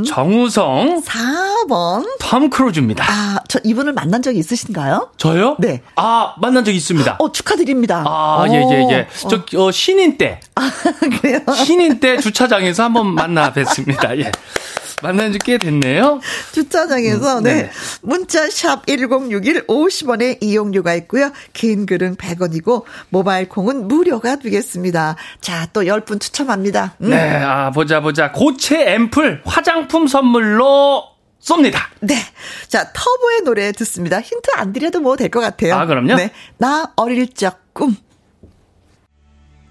[0.06, 2.06] 정우성, 4번.
[2.20, 3.06] 톰 크루즈입니다.
[3.08, 5.12] 아, 저 이분을 만난 적이 있으신가요?
[5.18, 5.56] 저요?
[5.60, 5.82] 네.
[5.96, 7.18] 아, 만난 적 있습니다.
[7.20, 8.04] 어, 축하드립니다.
[8.06, 9.08] 아, 오, 예, 예, 예.
[9.26, 10.40] 어, 저, 어, 신인 때.
[11.22, 11.40] 그래요?
[11.56, 14.18] 신인 때 주차장에서 한번 만나 뵀습니다.
[14.20, 14.32] 예.
[15.04, 16.20] 만난 지 꽤 됐네요.
[16.52, 17.54] 주차장에서, 음, 네.
[17.64, 17.72] 네.
[18.04, 21.32] 문자 샵 1061 50원의 이용료가 있고요.
[21.54, 25.16] 긴 글은 100원이고, 모바일 콩은 무료가 되겠습니다.
[25.40, 26.94] 자, 또 10분 추첨합니다.
[27.02, 27.10] 음.
[27.10, 28.32] 네, 아, 보자, 보자.
[28.32, 31.04] 고체 앰플 화장품 선물로
[31.42, 31.78] 쏩니다.
[32.00, 32.16] 네.
[32.68, 34.22] 자, 터보의 노래 듣습니다.
[34.22, 35.76] 힌트 안 드려도 뭐 될 것 같아요.
[35.76, 36.16] 아, 그럼요.
[36.16, 36.32] 네.
[36.58, 37.96] 나 어릴 적 꿈.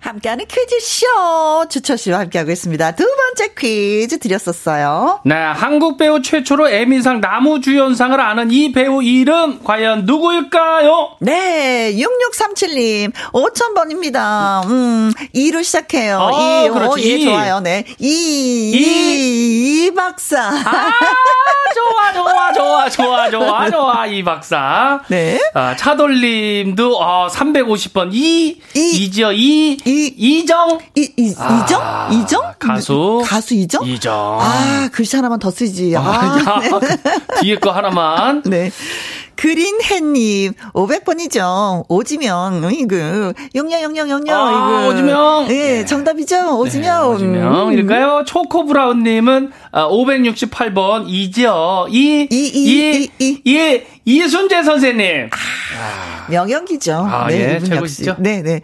[0.01, 2.93] 함께하는 퀴즈쇼 주철 씨와 함께하고 있습니다.
[2.97, 5.21] 두 번째 퀴즈 드렸었어요.
[5.27, 11.17] 네, 한국 배우 최초로 에미상 나무주연상을 아는 이 배우 이름 과연 누구일까요?
[11.21, 14.65] 네, 6637님, 5,000번입니다.
[14.71, 16.19] 음, 2로 시작해요.
[16.19, 17.25] 어, 이, 그렇지, 오, 예, 이.
[17.27, 17.61] 좋아요.
[17.61, 17.85] 네.
[17.99, 18.77] 이, 이.
[18.81, 20.41] 이, 이 박사.
[20.49, 20.53] 아,
[21.75, 25.03] 좋아, 좋아, 좋아, 좋아, 좋아, 좋아, 이 박사.
[25.09, 25.39] 네.
[25.55, 28.11] 아, 차돌림도, 어, 350번.
[28.13, 29.05] 이, 이.
[29.05, 29.90] 이지요, 이, 이.
[29.91, 30.79] 이정.
[30.95, 32.23] 이, 이, 아, 이정?
[32.23, 32.55] 이정?
[32.59, 33.23] 가수.
[33.25, 33.85] 가수 이정?
[33.87, 34.39] 이정.
[34.41, 35.97] 아, 글씨 하나만 더 쓰지.
[35.97, 36.69] 아, 아, 네.
[36.71, 38.43] 야, 그 뒤에 거 하나만.
[38.47, 38.71] 네.
[39.37, 41.87] 그린햇님, 500번이죠.
[41.89, 43.33] 오지명, 이거.
[43.55, 44.89] 영영, 영영, 영영, 아, 이거.
[44.89, 45.47] 오지명.
[45.49, 45.85] 예, 네.
[45.87, 46.59] 정답이죠.
[46.59, 47.11] 오지명.
[47.11, 47.15] 음.
[47.15, 48.25] 오지명 일까요?
[48.27, 51.87] 초코 브라운님은, 아, 568번, 이지요.
[51.89, 53.43] 이, 이, 이, 이, 이.
[53.45, 55.31] 이, 이순재 선생님.
[56.29, 56.95] 명연기죠.
[57.11, 58.11] 아, 네, 예, 이분 최고시죠?
[58.11, 58.23] 역시.
[58.23, 58.61] 네, 네.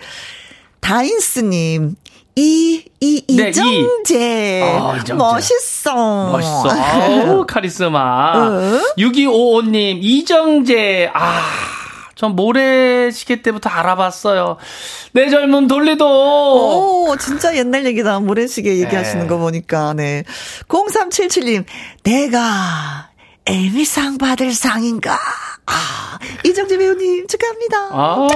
[0.87, 1.96] 다인스님,
[2.37, 3.51] 이, 이, 네, 이.
[3.51, 4.62] 이정재.
[4.62, 5.14] 아, 이정재.
[5.14, 6.31] 멋있어.
[6.31, 6.70] 멋있어.
[6.70, 8.33] 아우, 카리스마.
[8.37, 8.94] 어?
[8.96, 11.11] 6255님, 이정재.
[11.12, 11.42] 아,
[12.14, 14.59] 전 모래시계 때부터 알아봤어요.
[15.11, 16.07] 내 젊은 돌리도.
[16.07, 18.20] 오, 진짜 옛날 얘기다.
[18.20, 19.27] 모래시계 얘기하시는 네.
[19.27, 20.22] 거 보니까, 네.
[20.68, 21.64] 0377님,
[22.05, 23.09] 내가
[23.44, 25.18] 에미상 받을 상인가?
[25.66, 27.88] 아, 이정재 배우님 축하합니다.
[27.90, 28.29] 아.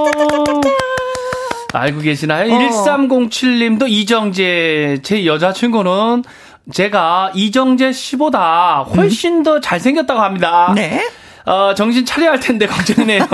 [1.72, 2.52] 알고 계시나요?
[2.52, 2.58] 어.
[2.58, 6.24] 1307님도 이정재, 제 여자친구는
[6.72, 10.72] 제가 이정재 씨보다 훨씬 더 잘생겼다고 합니다.
[10.74, 11.02] 네.
[11.46, 13.26] 어, 정신 차려야 할 텐데 걱정이네요.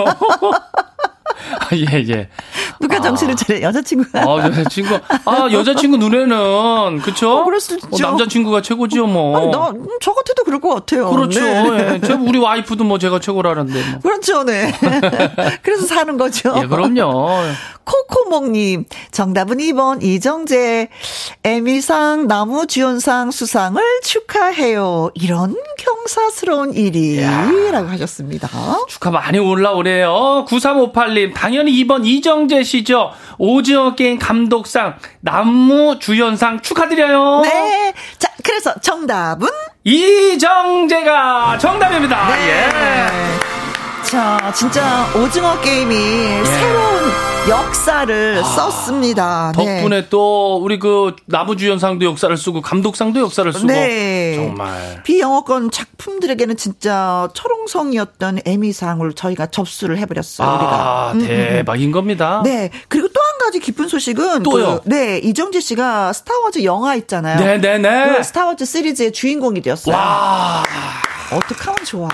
[1.58, 2.28] 아, 예, 예.
[2.80, 3.60] 누가 정신을 차려?
[3.60, 4.20] 여자친구가.
[4.20, 4.98] 아, 여자친구.
[5.24, 7.38] 아, 여자친구 눈에는, 그쵸?
[7.38, 7.88] 어, 그럴 수 있죠.
[8.00, 9.36] 남자친구가 최고지요, 뭐.
[9.36, 11.10] 아니, 나, 음, 저 같아도 그럴 것 같아요.
[11.10, 11.40] 그렇죠.
[11.40, 11.94] 네.
[11.94, 12.06] 예.
[12.06, 13.90] 저 우리 와이프도 뭐 제가 최고라는데.
[13.90, 14.00] 뭐.
[14.00, 14.72] 그렇죠, 네.
[15.62, 16.54] 그래서 사는 거죠.
[16.62, 17.42] 예, 그럼요.
[17.82, 20.88] 코코몽님, 정답은 2번, 이정재.
[21.42, 25.10] 에미상, 나무주연상 수상을 축하해요.
[25.14, 27.20] 이런 경사스러운 일이.
[27.20, 28.48] 라고 하셨습니다.
[28.88, 30.46] 축하 많이 올라오네요.
[30.48, 33.10] 9358님, 당연히 2번 이정재 씨죠.
[33.38, 37.40] 오징어 게임 감독상, 남무 주연상 축하드려요.
[37.42, 37.92] 네.
[38.18, 39.48] 자, 그래서 정답은?
[39.82, 42.28] 이정재가 정답입니다.
[42.28, 42.48] 네.
[42.48, 43.55] 예.
[44.16, 47.02] 자, 진짜 오징어 게임이 새로운
[47.50, 49.52] 역사를 썼습니다.
[49.54, 49.76] 네.
[49.82, 54.36] 덕분에 또 우리 그 나무주연상도 역사를 쓰고 감독상도 역사를 쓰고 네.
[54.36, 60.48] 정말 비영어권 작품들에게는 진짜 철옹성이었던 에미상을 저희가 접수를 해버렸어요.
[60.48, 61.12] 아 우리가.
[61.12, 61.26] 음, 음, 음.
[61.26, 62.40] 대박인 겁니다.
[62.42, 62.70] 네.
[62.88, 64.80] 그리고 또 한 가지 기쁜 소식은 또요?
[64.82, 67.38] 그, 네 이정재 씨가 스타워즈 영화 있잖아요.
[67.38, 68.16] 네네네.
[68.16, 69.94] 그 스타워즈 시리즈의 주인공이 되었어요.
[69.94, 70.62] 와,
[71.32, 72.08] 어떡하면 좋아.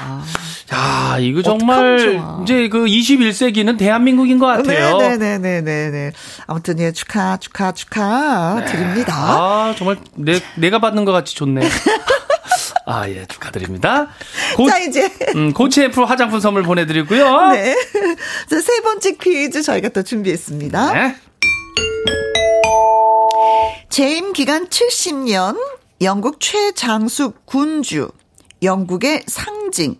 [0.72, 2.22] 야 이거 정말.
[2.42, 4.96] 이제 그 21세기는 대한민국인 것 같아요.
[4.98, 6.12] 네네네네네.
[6.46, 9.14] 아무튼 예 축하 축하 축하 드립니다.
[9.14, 11.60] 아 정말 내 내가 받는 것 같이 좋네.
[12.86, 14.08] 아 예 축하드립니다.
[14.56, 17.48] 고, 자 이제 음, 고치 애플 화장품 선물 보내드리고요.
[17.50, 17.74] 네.
[18.50, 20.92] 자, 세 번째 퀴즈 저희가 또 준비했습니다.
[20.92, 21.16] 네.
[23.88, 25.58] 재임 기간 70년,
[26.00, 28.08] 영국 최장수 군주,
[28.62, 29.96] 영국의 상징,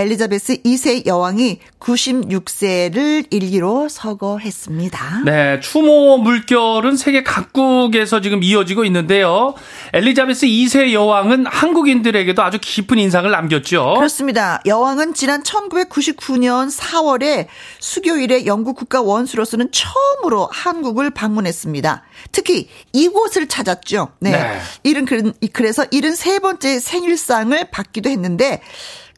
[0.00, 5.22] 엘리자베스 2세 여왕이 96세를 일기로 서거했습니다.
[5.24, 9.54] 네, 추모 물결은 세계 각국에서 지금 이어지고 있는데요.
[9.94, 13.94] 엘리자베스 2세 여왕은 한국인들에게도 아주 깊은 인상을 남겼죠.
[13.96, 14.60] 그렇습니다.
[14.66, 17.46] 여왕은 지난 1999년 4월에
[17.78, 22.02] 수교일에 영국 국가 원수로서는 처음으로 한국을 방문했습니다.
[22.32, 24.08] 특히 이곳을 찾았죠.
[24.20, 24.32] 네.
[24.32, 24.58] 네.
[24.82, 28.60] 이른 그- 그래서 73번째 생일상을 받기도 했는데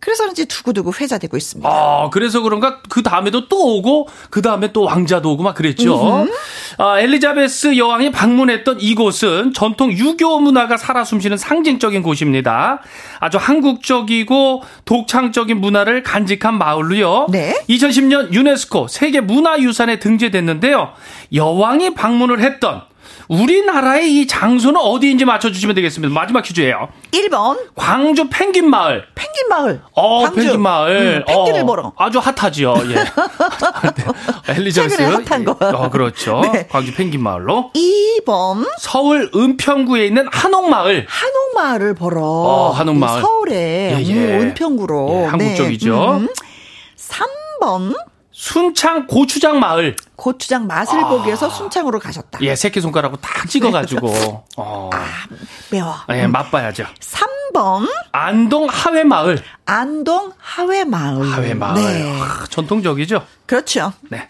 [0.00, 1.68] 그래서 이제 두고두고 회자되고 있습니다.
[1.68, 6.26] 아, 그래서 그런가 그 다음에도 또 오고 그 다음에 또 왕자도 오고 막 그랬죠.
[6.78, 12.80] 아, 엘리자베스 여왕이 방문했던 이곳은 전통 유교 문화가 살아 숨쉬는 상징적인 곳입니다.
[13.20, 17.26] 아주 한국적이고 독창적인 문화를 간직한 마을로요.
[17.30, 17.60] 네.
[17.68, 20.92] 2010년 유네스코 세계 문화유산에 등재됐는데요.
[21.32, 22.82] 여왕이 방문을 했던
[23.28, 26.12] 우리나라의 이 장소는 어디인지 맞춰주시면 되겠습니다.
[26.12, 26.88] 마지막 퀴즈예요.
[27.12, 29.04] 1번 광주 펭귄 마을.
[29.14, 29.80] 펭귄 마을.
[29.92, 30.40] 어, 광주.
[30.40, 30.96] 펭귄 마을.
[30.96, 31.92] 음, 펭귄을 어, 보러.
[31.96, 32.74] 아주 핫하지요.
[32.88, 33.04] 예.
[34.52, 34.96] 엘리자베스.
[34.96, 35.56] 최근에 핫한 거.
[35.60, 36.40] 어, 그렇죠.
[36.52, 36.66] 네.
[36.70, 37.72] 광주 펭귄 마을로.
[37.74, 41.06] 2번 서울 은평구에 있는 한옥 마을.
[41.08, 43.20] 한옥 마을을 보러 어, 한옥 마을.
[43.20, 44.14] 서울에 예, 예.
[44.14, 46.18] 음, 은평구로 예, 한국적이죠.
[46.22, 46.28] 음.
[46.96, 47.94] 3번
[48.42, 49.96] 순창 고추장 마을.
[50.14, 52.38] 고추장 맛을 보기 위해서 순창으로 가셨다.
[52.38, 52.44] 아.
[52.44, 54.44] 예, 새끼 손가락으로 딱 찍어가지고.
[54.56, 54.90] 어.
[55.72, 55.96] 매워.
[56.10, 56.84] 예, 맛봐야죠.
[57.00, 59.42] 3번 안동 하회 마을.
[59.66, 61.28] 안동 하회 마을.
[61.28, 61.74] 하회 마을.
[61.82, 62.20] 네.
[62.22, 63.26] 아, 전통적이죠.
[63.44, 63.92] 그렇죠.
[64.08, 64.28] 네.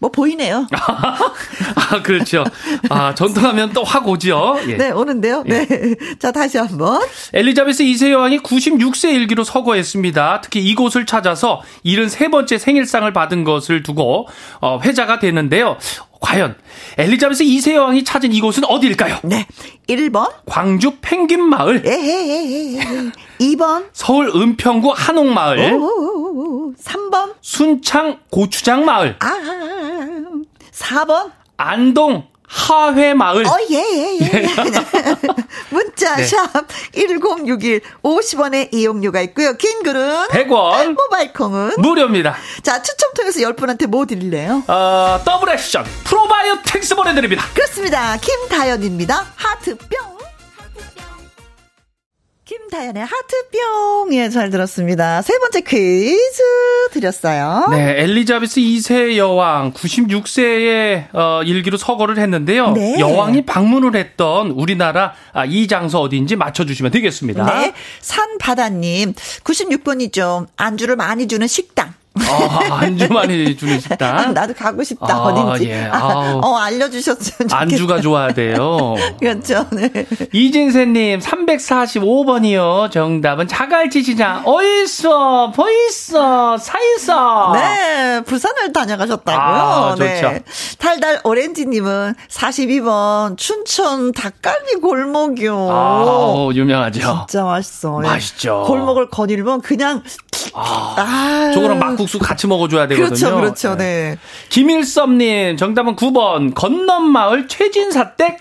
[0.00, 0.66] 뭐 보이네요.
[0.72, 2.44] 아, 그렇죠.
[2.88, 4.56] 아, 전통하면 또 확 오죠.
[4.68, 4.76] 예.
[4.76, 5.42] 네, 오는데요.
[5.46, 5.66] 네.
[6.18, 7.02] 자, 다시 한번.
[7.32, 10.40] 엘리자베스 2세 여왕이 96세 일기로 서거했습니다.
[10.42, 14.26] 특히 이곳을 찾아서 73번째 생일상을 받은 것을 두고
[14.60, 15.76] 어, 회자가 되는데요.
[16.20, 16.54] 과연
[16.98, 19.18] 엘리자베스 2세 여왕이 찾은 이곳은 어디일까요?
[19.24, 19.46] 네.
[19.88, 20.30] 1번.
[20.46, 23.10] 광주 펭귄 마을, 에헤헤헤.
[23.40, 23.86] 2번.
[23.92, 26.74] 서울 은평구 한옥 마을, 오오오오.
[26.74, 27.34] 3번.
[27.40, 29.89] 순창 고추장 마을, 아.
[30.80, 31.30] 4번.
[31.56, 33.46] 안동 하회 마을.
[33.46, 34.46] 어, 예, 예, 예.
[35.70, 36.24] 문자, 네.
[36.24, 39.52] 샵, 1061, 50원의 이용료가 있고요.
[39.56, 41.74] 긴 글은 100원 모바일 콩은.
[41.78, 42.34] 무료입니다.
[42.64, 44.64] 자, 추첨 통해서 10분한테 뭐 드릴래요?
[44.66, 47.44] 어, double action 프로바이오틱스 보내드립니다.
[47.54, 48.16] 그렇습니다.
[48.16, 49.26] 김다연입니다.
[49.36, 50.19] 하트뿅.
[52.70, 54.14] 김다연의 하트뿅.
[54.14, 55.22] 예, 잘 들었습니다.
[55.22, 56.42] 세 번째 퀴즈
[56.92, 57.66] 드렸어요.
[57.70, 62.70] 네, 엘리자베스 2세 여왕 96세의 어, 일기로 서거를 했는데요.
[62.72, 62.98] 네.
[62.98, 67.44] 여왕이 방문을 했던 우리나라 아, 이 장소 어디인지 맞춰주시면 되겠습니다.
[67.60, 67.74] 네.
[68.00, 70.46] 산바다님, 96번이죠.
[70.56, 71.92] 안주를 많이 주는 식당.
[72.18, 74.34] 아, 안주 많이 주는 식당.
[74.34, 75.70] 나도 가고 싶다, 아, 어딘지.
[75.70, 75.84] 예.
[75.92, 76.40] 아.
[76.42, 77.58] 어, 알려주셨으면 좋겠다.
[77.58, 78.96] 안주가 좋아야 돼요.
[79.20, 79.90] 그렇죠, 네.
[80.32, 82.90] 이진세님 345번이요.
[82.90, 84.42] 정답은 자갈치 시장.
[84.44, 87.52] 어있어, 보있어, 사있어.
[87.54, 89.40] 네, 부산을 다녀가셨다고요.
[89.40, 90.04] 아, 좋죠.
[90.04, 90.42] 네.
[90.78, 95.68] 달달 오렌지님은 42번 춘천 닭갈비 골목이요.
[95.70, 97.00] 아, 유명하죠.
[97.28, 98.00] 진짜 맛있어.
[98.02, 98.08] 네.
[98.08, 98.64] 맛있죠.
[98.66, 100.02] 골목을 거닐면 그냥
[100.54, 103.06] 아, 아, 저거랑 막국수 같이 먹어줘야 되거든요.
[103.08, 104.18] 그렇죠, 그렇죠, 네.
[104.48, 108.38] 김일섭님, 정답은 9번, 건넌마을 최진사댁.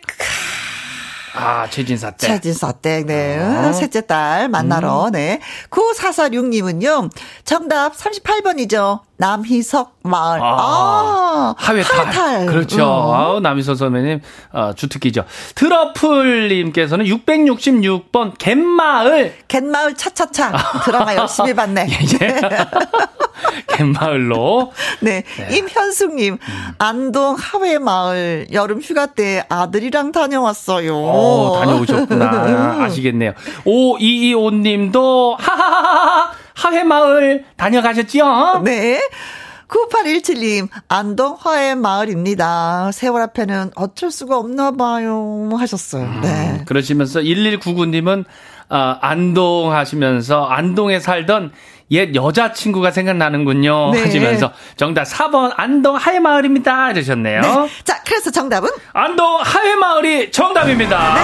[1.34, 2.28] 아, 최진사 때.
[2.28, 3.38] 최진사 때, 네.
[3.40, 3.72] 어.
[3.74, 5.12] 셋째 딸 만나러, 음.
[5.12, 5.40] 네.
[5.70, 7.10] 9446님은요,
[7.46, 9.02] 정답 38번이죠.
[9.20, 10.40] 남희석 마을.
[10.42, 12.06] 아, 하회탈.
[12.06, 12.46] 하회탈.
[12.46, 12.78] 그렇죠.
[12.78, 13.14] 음.
[13.14, 14.22] 아우, 남희석 선배님,
[14.54, 15.26] 어, 주특기죠.
[15.56, 19.36] 트러플님께서는 666번 갯마을.
[19.50, 20.54] 갯마을 차차차.
[20.86, 21.88] 드라마 열심히 봤네.
[22.22, 22.36] 예.
[23.68, 24.72] 갯마을로.
[25.02, 25.24] 네.
[25.52, 26.38] 임현숙님,
[26.78, 30.96] 안동 하회마을 여름 휴가 때 아들이랑 다녀왔어요.
[30.96, 32.78] 어, 다녀오셨구나.
[32.84, 33.34] 아시겠네요.
[33.66, 36.29] 5225님도 하하하하
[36.60, 38.62] 하회마을 다녀가셨지요?
[38.64, 39.00] 네.
[39.68, 42.90] 9817님, 안동 화해 마을입니다.
[42.92, 45.48] 세월 앞에는 어쩔 수가 없나 봐요.
[45.58, 46.10] 하셨어요.
[46.22, 46.64] 네.
[46.66, 48.26] 그러시면서 1199님은
[48.70, 51.52] 아, 안동 하시면서 안동에 살던
[51.92, 53.92] 옛 여자친구가 생각나는군요.
[53.94, 54.02] 네.
[54.04, 56.92] 하시면서 정답 4번 안동 하회마을입니다.
[56.92, 57.42] 이러셨네요.
[57.42, 57.70] 네.
[57.84, 58.70] 자, 그래서 정답은?
[58.94, 61.14] 안동 하회마을이 정답입니다.
[61.14, 61.22] 네.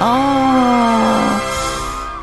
[0.00, 1.01] 아,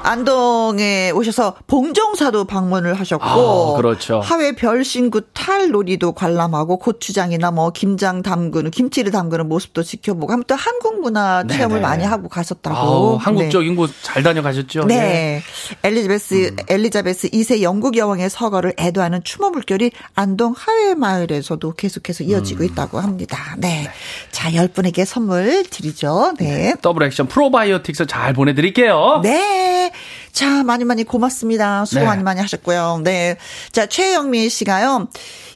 [0.10, 4.20] 안동에 오셔서 봉정사도 방문을 하셨고, 아, 그렇죠.
[4.22, 11.44] 하회 별신구 탈놀이도 관람하고 고추장이나 뭐 김장 담그는 김치를 담그는 모습도 지켜보고 또 한국 문화
[11.44, 11.54] 네네.
[11.56, 12.76] 체험을 많이 하고 가셨다고.
[12.76, 13.24] 아우, 네.
[13.24, 14.86] 한국적인 곳잘 다녀가셨죠?
[14.86, 15.44] 네.
[15.84, 16.56] 엘리자베스, 음.
[16.68, 22.66] 엘리자베스 2세 영국 여왕의 서거를 애도하는 추모 물결이 안동 하회 마을에서도 계속해서 이어지고 음.
[22.66, 23.56] 있다고 합니다.
[23.60, 23.88] 네.
[24.32, 26.34] 자, 열 분에게 선물 드리죠.
[26.40, 26.74] 네.
[26.82, 29.20] 더블 액션 프로바이오틱스 잘 보내 드릴게요.
[29.22, 29.92] 네.
[30.32, 31.86] 자, 많이 많이 고맙습니다.
[31.86, 32.06] 수고 네.
[32.06, 33.02] 많이 많이 하셨고요.
[33.04, 33.38] 네.
[33.72, 35.08] 자, 최영민 씨가요.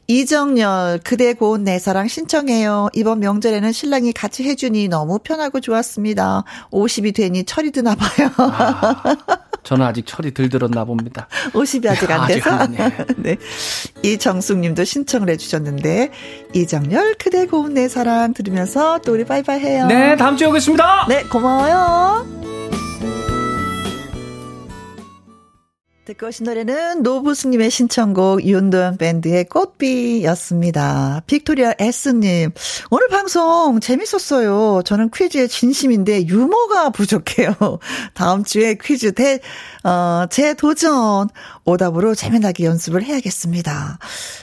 [0.08, 2.90] 이정열, 그대 고운 내 사랑 신청해요.
[2.94, 6.44] 이번 명절에는 신랑이 같이 해주니 너무 편하고 좋았습니다.
[6.72, 8.30] 50이 되니 철이 드나 봐요.
[9.64, 11.28] 저는 아직 철이 들 들었나 봅니다.
[11.54, 12.50] 50이 아직 안 아직 돼서.
[12.52, 12.92] 안, 예.
[13.16, 13.38] 네.
[14.04, 16.12] 이정숙 님도 신청을 해주셨는데,
[16.54, 19.88] 이정열, 그대 고운 내 사랑 들으면서 또 우리 바이바이 해요.
[19.88, 21.06] 네, 다음 주에 오겠습니다.
[21.08, 22.43] 네, 고마워요.
[26.06, 31.22] 듣고 오신 노래는 노부스님의 신청곡 윤도현 밴드의 꽃비였습니다.
[31.28, 32.52] 빅토리아 S님,
[32.92, 34.82] 오늘 방송 재밌었어요.
[34.84, 37.56] 저는 퀴즈에 진심인데 유머가 부족해요.
[38.14, 39.40] 다음 주에 퀴즈 대,
[39.86, 41.30] 어, 제 도전
[41.64, 43.98] 오답으로 재미나게 연습을 해야겠습니다.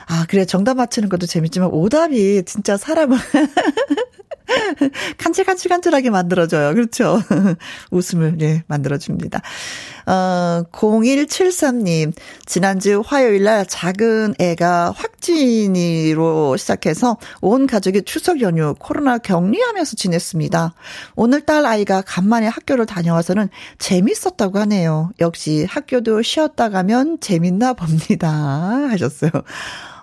[0.06, 0.46] 아, 그래.
[0.46, 3.18] 정답 맞추는 것도 재밌지만 오답이 진짜 사람을
[5.18, 6.74] 간질간질간질하게 만들어줘요.
[6.74, 7.22] 그렇죠.
[7.90, 9.40] 웃음을, 예, 만들어줍니다.
[10.06, 12.12] 어, 0173님,
[12.46, 20.74] 지난주 화요일 날 작은 애가 확진으로 시작해서 온 가족이 추석 연휴 코로나 격리하면서 지냈습니다.
[21.16, 23.48] 오늘 딸 아이가 간만에 학교를 다녀와서는
[23.78, 25.10] 재밌었다고 하네요.
[25.20, 28.28] 역시 학교도 쉬었다 가면 재밌나 봅니다.
[28.90, 29.30] 하셨어요.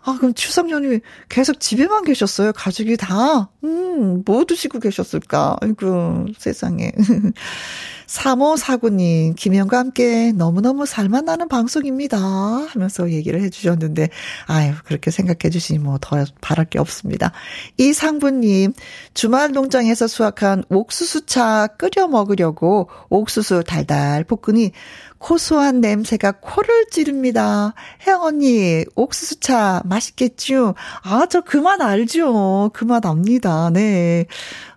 [0.08, 2.54] 아, 그럼 추석 연휴 계속 집에만 계셨어요?
[2.54, 3.50] 가족이 다?
[3.66, 5.58] 음, 뭐 드시고 계셨을까?
[5.60, 6.94] 아이고, 세상에.
[8.08, 12.18] 3549님, 김현과 함께 너무너무 살만 나는 방송입니다.
[12.18, 14.08] 하면서 얘기를 해주셨는데,
[14.46, 17.34] 아유, 그렇게 생각해 주시니 뭐 더 바랄 게 없습니다.
[17.78, 18.72] 이상부님,
[19.14, 24.72] 주말 농장에서 수확한 옥수수차 끓여 먹으려고 옥수수 달달 볶으니
[25.18, 27.74] 고소한 냄새가 코를 찌릅니다.
[28.06, 30.76] 혜영 언니, 옥수수차 맛 있겠죠?
[31.04, 32.70] 아, 저 그 맛 알죠?
[32.74, 33.70] 그 맛 압니다.
[33.72, 34.26] 네.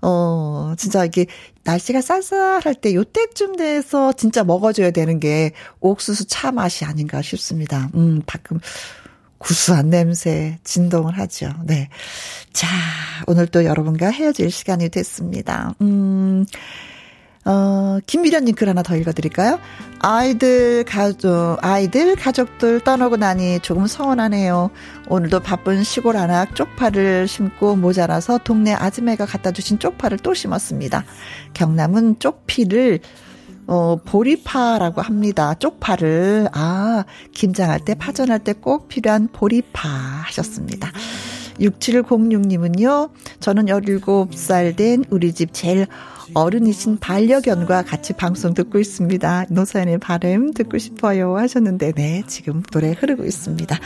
[0.02, 1.26] 어, 진짜 이게
[1.64, 7.90] 날씨가 쌀쌀할 때 요때쯤 돼서 진짜 먹어줘야 되는 게 옥수수 차 맛이 아닌가 싶습니다.
[7.94, 8.58] 음, 가끔
[9.38, 11.50] 구수한 냄새 진동을 하죠.
[11.64, 11.88] 네.
[12.52, 12.66] 자,
[13.26, 15.74] 오늘 또 여러분과 헤어질 시간이 됐습니다.
[15.80, 16.44] 음,
[17.46, 19.58] 어, 김미련님 글 하나 더 읽어드릴까요?
[20.00, 24.70] 아이들, 가족, 아이들, 가족들 떠나고 나니 조금 서운하네요.
[25.08, 31.04] 오늘도 바쁜 시골 안악 쪽파를 심고 모자라서 동네 아줌매가 갖다 주신 쪽파를 또 심었습니다.
[31.54, 33.00] 경남은 쪽피를
[33.66, 35.54] 어, 보리파라고 합니다.
[35.54, 36.48] 쪽파를.
[36.52, 40.90] 아, 김장할 때, 파전할 때 꼭 필요한 보리파 하셨습니다.
[41.60, 45.86] 6706님은요, 저는 17살 된 우리 집 제일
[46.34, 49.46] 어른이신 반려견과 같이 방송 듣고 있습니다.
[49.50, 53.78] 노사연의 바램 듣고 싶어요 하셨는데, 네, 지금 노래 흐르고 있습니다.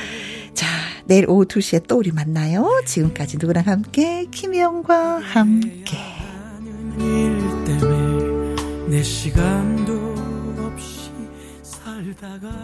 [0.55, 0.67] 자,
[1.07, 2.83] 내일 오후 2시에 또 우리 만나요.
[2.87, 5.99] 지금까지 누구랑 함께, 김혜영과 함께.
[8.89, 10.15] 내 시간도
[10.59, 11.11] 없이
[11.63, 12.64] 살다가